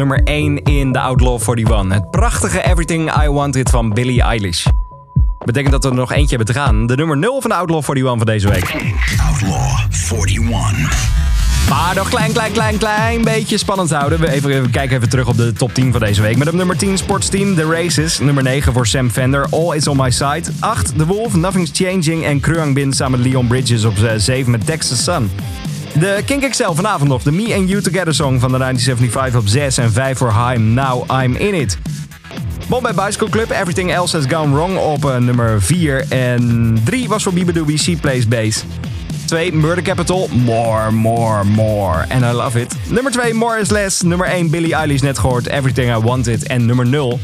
[0.01, 1.93] Nummer 1 in de Outlaw 41.
[1.93, 4.65] Het prachtige Everything I Wanted van Billie Eilish.
[5.45, 6.87] Betekent dat we er nog eentje hebben te gaan.
[6.87, 8.75] De nummer 0 van de Outlaw 41 van deze week.
[9.27, 11.09] Outlaw 41.
[11.69, 14.19] Maar nog klein, klein, klein, klein beetje spannend houden.
[14.19, 16.37] We even, we kijken even terug op de top 10 van deze week.
[16.37, 18.19] Met op nummer 10 Sportsteam The Races.
[18.19, 20.43] Nummer 9 voor Sam Fender, All Is On My Side.
[20.59, 22.25] 8 The Wolf, Nothing's Changing.
[22.25, 25.29] En Kruang Bin samen met Leon Bridges op 7 met Texas Sun.
[25.93, 27.23] De Kink XL vanavond nog.
[27.23, 29.77] De Me and You Together song van de 1975 op 6.
[29.77, 31.77] En 5 voor Haim, Now I'm In It.
[32.67, 36.05] Bombay Bicycle Club, Everything Else Has Gone Wrong op eh, nummer 4.
[36.09, 38.63] En 3 was voor Bibadoobie, She Plays Bass.
[39.25, 42.05] 2, Murder Capital, More, More, More.
[42.09, 42.75] And I love it.
[42.87, 44.01] Nummer 2, More is Less.
[44.01, 46.47] Nummer 1, Billie Eilish, net gehoord, Everything I Wanted.
[46.47, 47.19] En nummer 0,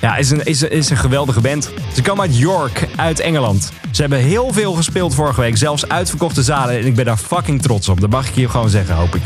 [0.00, 1.70] ja, is een, is, is een geweldige band.
[1.94, 3.72] Ze komen uit York, uit Engeland.
[3.96, 6.78] Ze hebben heel veel gespeeld vorige week, zelfs uitverkochte zalen.
[6.78, 8.00] En ik ben daar fucking trots op.
[8.00, 9.22] Dat mag ik hier gewoon zeggen, hoop ik.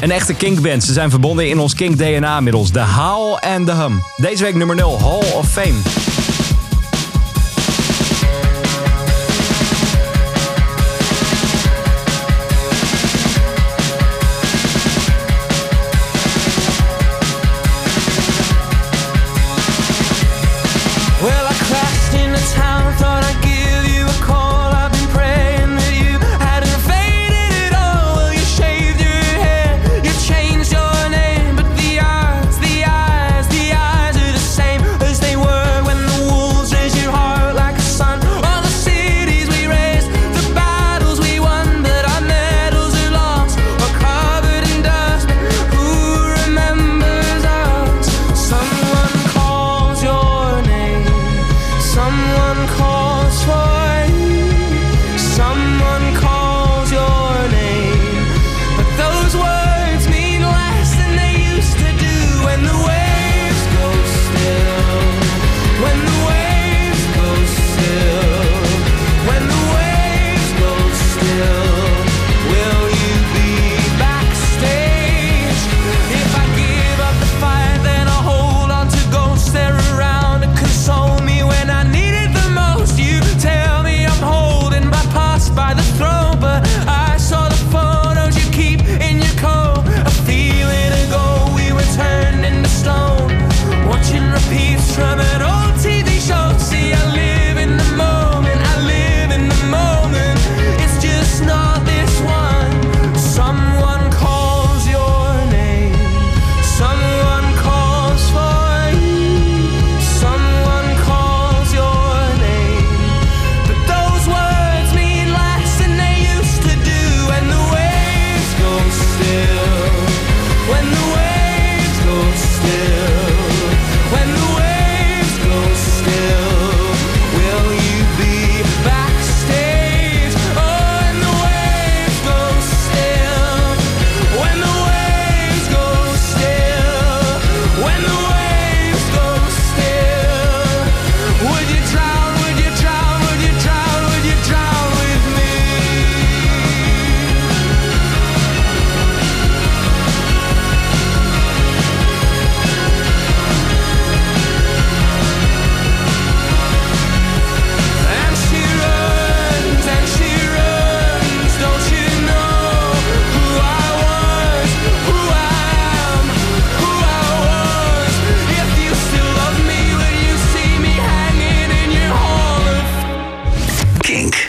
[0.00, 0.84] Een echte kinkband.
[0.84, 4.02] Ze zijn verbonden in ons kink DNA middels de Howl en de Hum.
[4.16, 5.97] Deze week nummer 0, Hall of Fame.